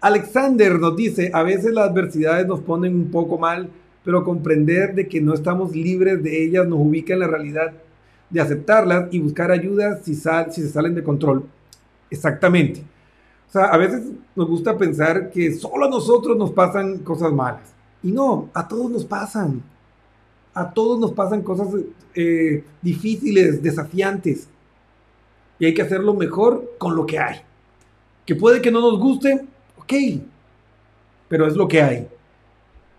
Alexander 0.00 0.78
nos 0.78 0.96
dice, 0.96 1.30
a 1.34 1.42
veces 1.42 1.72
las 1.72 1.90
adversidades 1.90 2.46
nos 2.46 2.60
ponen 2.60 2.94
un 2.94 3.10
poco 3.10 3.36
mal, 3.36 3.68
pero 4.08 4.24
comprender 4.24 4.94
de 4.94 5.06
que 5.06 5.20
no 5.20 5.34
estamos 5.34 5.76
libres 5.76 6.22
de 6.22 6.42
ellas 6.42 6.66
nos 6.66 6.78
ubica 6.78 7.12
en 7.12 7.20
la 7.20 7.26
realidad 7.26 7.74
de 8.30 8.40
aceptarlas 8.40 9.08
y 9.10 9.18
buscar 9.18 9.50
ayuda 9.50 10.00
si, 10.02 10.14
sal, 10.14 10.50
si 10.50 10.62
se 10.62 10.70
salen 10.70 10.94
de 10.94 11.02
control. 11.02 11.44
Exactamente. 12.08 12.82
O 13.46 13.52
sea, 13.52 13.66
a 13.66 13.76
veces 13.76 14.04
nos 14.34 14.48
gusta 14.48 14.78
pensar 14.78 15.30
que 15.30 15.52
solo 15.52 15.84
a 15.84 15.90
nosotros 15.90 16.38
nos 16.38 16.52
pasan 16.52 17.00
cosas 17.00 17.34
malas. 17.34 17.74
Y 18.02 18.10
no, 18.10 18.48
a 18.54 18.66
todos 18.66 18.90
nos 18.90 19.04
pasan. 19.04 19.62
A 20.54 20.72
todos 20.72 20.98
nos 20.98 21.12
pasan 21.12 21.42
cosas 21.42 21.68
eh, 22.14 22.64
difíciles, 22.80 23.62
desafiantes. 23.62 24.48
Y 25.58 25.66
hay 25.66 25.74
que 25.74 25.82
hacerlo 25.82 26.14
mejor 26.14 26.76
con 26.78 26.96
lo 26.96 27.04
que 27.04 27.18
hay. 27.18 27.42
Que 28.24 28.34
puede 28.34 28.62
que 28.62 28.70
no 28.70 28.80
nos 28.80 28.98
guste, 28.98 29.44
ok. 29.76 29.92
Pero 31.28 31.46
es 31.46 31.56
lo 31.56 31.68
que 31.68 31.82
hay 31.82 32.08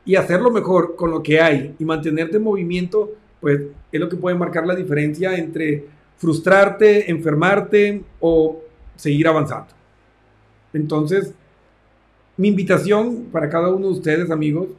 y 0.10 0.16
hacerlo 0.16 0.50
mejor 0.50 0.96
con 0.96 1.12
lo 1.12 1.22
que 1.22 1.40
hay 1.40 1.76
y 1.78 1.86
mantenerte 1.86 2.38
en 2.38 2.44
movimiento, 2.44 3.12
pues 3.40 3.62
es 3.92 4.00
lo 4.00 4.10
que 4.10 4.18
puede 4.18 4.36
marcar 4.36 4.66
la 4.66 4.74
diferencia 4.74 5.38
entre 5.38 5.86
frustrarte, 6.18 7.12
enfermarte 7.12 8.02
o 8.20 8.60
seguir 8.96 9.28
avanzando. 9.28 9.68
Entonces, 10.74 11.32
mi 12.38 12.48
invitación 12.48 13.28
para 13.32 13.52
cada 13.52 13.70
uno 13.70 13.86
de 13.86 13.94
ustedes, 13.94 14.32
amigos, 14.32 14.70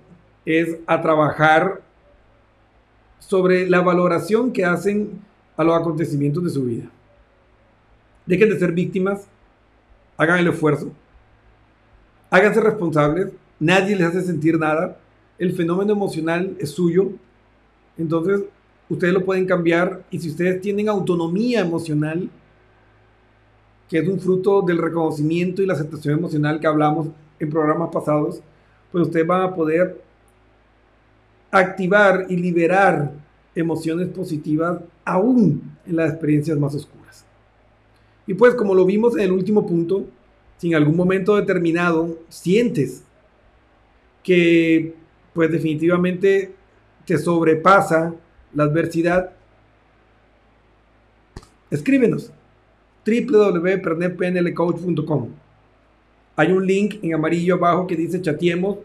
es 0.45 0.78
a 0.85 1.01
trabajar 1.01 1.81
sobre 3.20 3.70
la 3.70 3.83
valoración 3.83 4.51
que 4.53 4.64
hacen 4.64 5.12
a 5.57 5.62
los 5.62 5.78
acontecimientos 5.78 6.43
de 6.43 6.51
su 6.51 6.64
vida. 6.64 6.91
Dejen 8.26 8.49
de 8.49 8.59
ser 8.59 8.72
víctimas, 8.72 9.28
hagan 10.16 10.41
el 10.41 10.49
esfuerzo, 10.49 10.91
háganse 12.31 12.61
responsables, 12.61 13.28
nadie 13.61 13.95
les 13.95 14.09
hace 14.09 14.22
sentir 14.22 14.59
nada, 14.59 14.97
el 15.41 15.55
fenómeno 15.55 15.95
emocional 15.95 16.55
es 16.61 16.70
suyo, 16.70 17.12
entonces 17.97 18.43
ustedes 18.91 19.14
lo 19.14 19.24
pueden 19.24 19.47
cambiar 19.47 20.05
y 20.11 20.18
si 20.18 20.28
ustedes 20.28 20.61
tienen 20.61 20.88
autonomía 20.91 21.61
emocional, 21.61 22.28
que 23.88 23.99
es 23.99 24.07
un 24.07 24.20
fruto 24.20 24.61
del 24.61 24.76
reconocimiento 24.76 25.62
y 25.62 25.66
la 25.66 25.72
aceptación 25.72 26.18
emocional 26.18 26.61
que 26.61 26.66
hablamos 26.66 27.09
en 27.38 27.49
programas 27.49 27.88
pasados, 27.91 28.43
pues 28.93 29.07
ustedes 29.07 29.26
van 29.26 29.41
a 29.41 29.55
poder 29.55 30.03
activar 31.51 32.26
y 32.28 32.36
liberar 32.36 33.11
emociones 33.55 34.09
positivas 34.09 34.78
aún 35.07 35.74
en 35.86 35.97
las 35.97 36.11
experiencias 36.11 36.59
más 36.59 36.74
oscuras. 36.74 37.24
Y 38.26 38.34
pues 38.34 38.55
como 38.55 38.74
lo 38.74 38.84
vimos 38.84 39.16
en 39.16 39.22
el 39.22 39.32
último 39.32 39.66
punto, 39.66 40.05
si 40.59 40.68
en 40.68 40.74
algún 40.74 40.97
momento 40.97 41.34
determinado 41.36 42.18
sientes 42.28 43.05
que 44.22 45.00
pues 45.41 45.53
definitivamente 45.53 46.53
te 47.07 47.16
sobrepasa 47.16 48.14
la 48.53 48.64
adversidad, 48.64 49.30
escríbenos 51.70 52.30
www.pernetpnlcoach.com. 53.07 55.28
Hay 56.36 56.53
un 56.53 56.66
link 56.66 56.97
en 57.01 57.14
amarillo 57.14 57.55
abajo 57.55 57.86
que 57.86 57.97
dice 57.97 58.20
chatiemos, 58.20 58.80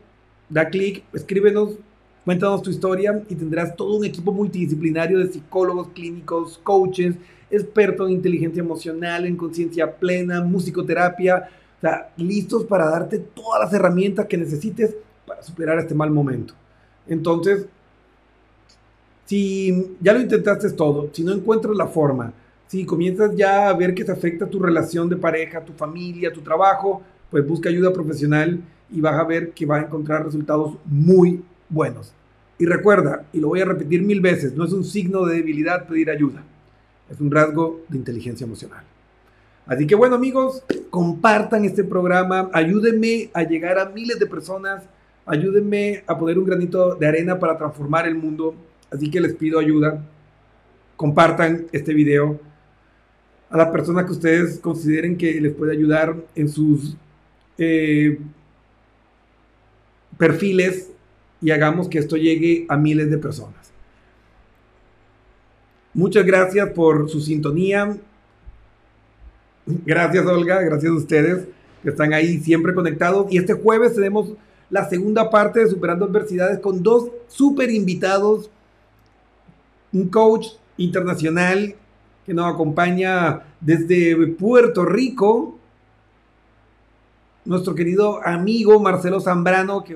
da 0.47 0.69
clic, 0.69 1.03
escríbenos, 1.11 1.77
cuéntanos 2.23 2.61
tu 2.61 2.69
historia 2.69 3.21
y 3.27 3.35
tendrás 3.35 3.75
todo 3.75 3.97
un 3.97 4.05
equipo 4.05 4.31
multidisciplinario 4.31 5.19
de 5.19 5.27
psicólogos 5.27 5.89
clínicos, 5.89 6.57
coaches, 6.63 7.15
expertos 7.51 8.07
en 8.07 8.15
inteligencia 8.15 8.61
emocional, 8.61 9.25
en 9.25 9.35
conciencia 9.35 9.93
plena, 9.93 10.41
musicoterapia, 10.41 11.49
o 11.79 11.81
sea, 11.81 12.13
listos 12.15 12.63
para 12.63 12.85
darte 12.85 13.19
todas 13.19 13.59
las 13.59 13.73
herramientas 13.73 14.27
que 14.27 14.37
necesites 14.37 14.95
para 15.25 15.41
superar 15.43 15.79
este 15.79 15.95
mal 15.95 16.11
momento. 16.11 16.53
Entonces, 17.07 17.65
si 19.25 19.95
ya 19.99 20.13
lo 20.13 20.21
intentaste 20.21 20.71
todo, 20.71 21.09
si 21.11 21.23
no 21.23 21.33
encuentras 21.33 21.75
la 21.75 21.87
forma, 21.87 22.33
si 22.67 22.85
comienzas 22.85 23.35
ya 23.35 23.69
a 23.69 23.73
ver 23.73 23.93
que 23.93 24.03
te 24.03 24.11
afecta 24.11 24.47
tu 24.47 24.59
relación 24.59 25.09
de 25.09 25.15
pareja, 25.15 25.63
tu 25.63 25.73
familia, 25.73 26.33
tu 26.33 26.41
trabajo, 26.41 27.01
pues 27.29 27.45
busca 27.45 27.69
ayuda 27.69 27.93
profesional 27.93 28.59
y 28.91 29.01
vas 29.01 29.19
a 29.19 29.23
ver 29.23 29.51
que 29.51 29.65
vas 29.65 29.83
a 29.83 29.85
encontrar 29.87 30.25
resultados 30.25 30.77
muy 30.85 31.43
buenos. 31.69 32.13
Y 32.57 32.65
recuerda, 32.65 33.25
y 33.33 33.39
lo 33.39 33.49
voy 33.49 33.61
a 33.61 33.65
repetir 33.65 34.01
mil 34.01 34.21
veces, 34.21 34.55
no 34.55 34.63
es 34.63 34.71
un 34.71 34.85
signo 34.85 35.25
de 35.25 35.35
debilidad 35.35 35.87
pedir 35.87 36.09
ayuda, 36.09 36.43
es 37.09 37.19
un 37.19 37.29
rasgo 37.29 37.81
de 37.89 37.97
inteligencia 37.97 38.45
emocional. 38.45 38.83
Así 39.65 39.87
que 39.87 39.95
bueno 39.95 40.15
amigos, 40.15 40.63
compartan 40.89 41.65
este 41.65 41.83
programa, 41.83 42.49
ayúdenme 42.53 43.29
a 43.33 43.43
llegar 43.43 43.79
a 43.79 43.89
miles 43.89 44.19
de 44.19 44.27
personas, 44.27 44.83
ayúdenme 45.25 46.03
a 46.07 46.17
poner 46.17 46.37
un 46.37 46.45
granito 46.45 46.95
de 46.95 47.07
arena 47.07 47.39
para 47.39 47.57
transformar 47.57 48.07
el 48.07 48.15
mundo. 48.15 48.55
Así 48.91 49.09
que 49.09 49.19
les 49.19 49.33
pido 49.33 49.59
ayuda, 49.59 50.03
compartan 50.95 51.65
este 51.71 51.93
video 51.93 52.39
a 53.49 53.57
las 53.57 53.69
personas 53.69 54.05
que 54.05 54.11
ustedes 54.11 54.59
consideren 54.59 55.17
que 55.17 55.39
les 55.41 55.53
puede 55.53 55.71
ayudar 55.71 56.15
en 56.35 56.49
sus 56.49 56.95
eh, 57.57 58.19
perfiles 60.17 60.91
y 61.41 61.51
hagamos 61.51 61.87
que 61.87 61.99
esto 61.99 62.17
llegue 62.17 62.65
a 62.69 62.77
miles 62.77 63.09
de 63.09 63.17
personas. 63.17 63.71
Muchas 65.93 66.25
gracias 66.25 66.69
por 66.71 67.09
su 67.09 67.21
sintonía. 67.21 67.97
Gracias 69.65 70.25
Olga, 70.25 70.61
gracias 70.61 70.91
a 70.91 70.95
ustedes 70.95 71.47
que 71.81 71.89
están 71.89 72.13
ahí 72.13 72.39
siempre 72.39 72.73
conectados. 72.73 73.31
Y 73.31 73.37
este 73.37 73.53
jueves 73.53 73.95
tenemos 73.95 74.33
la 74.69 74.89
segunda 74.89 75.29
parte 75.29 75.59
de 75.59 75.69
Superando 75.69 76.05
Adversidades 76.05 76.59
con 76.59 76.81
dos 76.81 77.09
super 77.27 77.69
invitados. 77.69 78.49
Un 79.93 80.09
coach 80.09 80.47
internacional 80.77 81.75
que 82.25 82.33
nos 82.33 82.53
acompaña 82.53 83.43
desde 83.61 84.27
Puerto 84.27 84.83
Rico, 84.83 85.57
nuestro 87.45 87.75
querido 87.75 88.25
amigo 88.25 88.79
Marcelo 88.79 89.19
Zambrano, 89.19 89.83
que, 89.83 89.95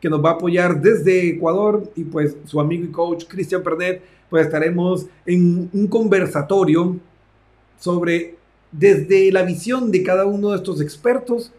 que 0.00 0.08
nos 0.08 0.24
va 0.24 0.30
a 0.30 0.34
apoyar 0.34 0.80
desde 0.80 1.28
Ecuador, 1.28 1.92
y 1.94 2.04
pues 2.04 2.36
su 2.46 2.58
amigo 2.58 2.84
y 2.84 2.88
coach 2.90 3.26
Cristian 3.28 3.62
Pernet, 3.62 4.02
pues 4.30 4.46
estaremos 4.46 5.06
en 5.26 5.68
un 5.72 5.86
conversatorio 5.88 6.96
sobre 7.78 8.36
desde 8.72 9.30
la 9.30 9.42
visión 9.42 9.92
de 9.92 10.02
cada 10.02 10.24
uno 10.24 10.50
de 10.50 10.56
estos 10.56 10.80
expertos, 10.80 11.52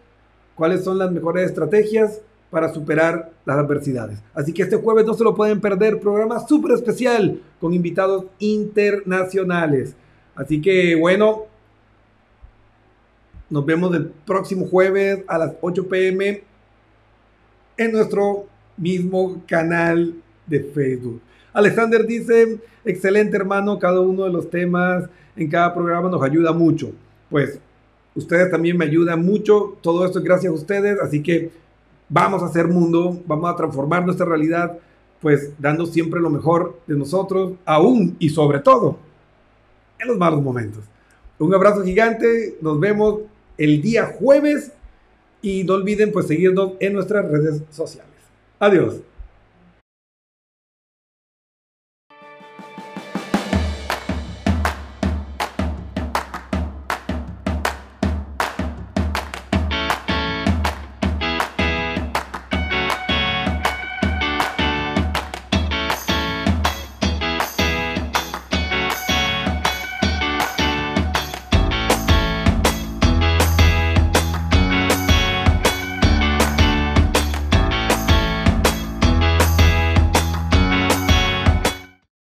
cuáles 0.54 0.84
son 0.84 0.98
las 0.98 1.10
mejores 1.10 1.46
estrategias 1.46 2.20
para 2.50 2.72
superar 2.72 3.32
las 3.44 3.56
adversidades. 3.56 4.20
Así 4.32 4.52
que 4.52 4.62
este 4.62 4.76
jueves 4.76 5.04
no 5.04 5.14
se 5.14 5.24
lo 5.24 5.34
pueden 5.34 5.60
perder, 5.60 5.98
programa 5.98 6.38
súper 6.46 6.72
especial 6.72 7.40
con 7.60 7.74
invitados 7.74 8.26
internacionales. 8.38 9.96
Así 10.36 10.60
que 10.60 10.94
bueno, 10.94 11.46
nos 13.50 13.66
vemos 13.66 13.94
el 13.94 14.06
próximo 14.06 14.66
jueves 14.66 15.24
a 15.26 15.38
las 15.38 15.52
8 15.60 15.88
pm 15.88 16.44
en 17.76 17.92
nuestro 17.92 18.46
mismo 18.76 19.42
canal 19.46 20.14
de 20.46 20.60
Facebook. 20.60 21.20
Alexander 21.52 22.06
dice, 22.06 22.58
excelente 22.84 23.36
hermano, 23.36 23.78
cada 23.78 24.00
uno 24.00 24.24
de 24.24 24.30
los 24.30 24.50
temas 24.50 25.08
en 25.36 25.48
cada 25.48 25.74
programa 25.74 26.08
nos 26.08 26.22
ayuda 26.22 26.52
mucho. 26.52 26.92
Pues 27.30 27.60
ustedes 28.14 28.50
también 28.50 28.76
me 28.76 28.84
ayudan 28.84 29.24
mucho, 29.24 29.76
todo 29.80 30.04
esto 30.04 30.18
es 30.18 30.24
gracias 30.24 30.50
a 30.50 30.54
ustedes, 30.54 30.98
así 31.00 31.22
que 31.22 31.50
vamos 32.08 32.42
a 32.42 32.46
hacer 32.46 32.68
mundo, 32.68 33.20
vamos 33.26 33.52
a 33.52 33.56
transformar 33.56 34.04
nuestra 34.04 34.26
realidad, 34.26 34.78
pues 35.20 35.52
dando 35.58 35.86
siempre 35.86 36.20
lo 36.20 36.30
mejor 36.30 36.78
de 36.86 36.96
nosotros, 36.96 37.54
aún 37.64 38.16
y 38.18 38.28
sobre 38.28 38.60
todo 38.60 38.98
en 39.98 40.08
los 40.08 40.18
malos 40.18 40.42
momentos. 40.42 40.84
Un 41.38 41.54
abrazo 41.54 41.82
gigante, 41.82 42.56
nos 42.60 42.78
vemos 42.78 43.20
el 43.58 43.82
día 43.82 44.14
jueves 44.18 44.72
y 45.42 45.64
no 45.64 45.74
olviden 45.74 46.12
pues 46.12 46.26
seguirnos 46.26 46.72
en 46.80 46.92
nuestras 46.92 47.28
redes 47.28 47.62
sociales. 47.70 48.12
Adiós. 48.58 49.00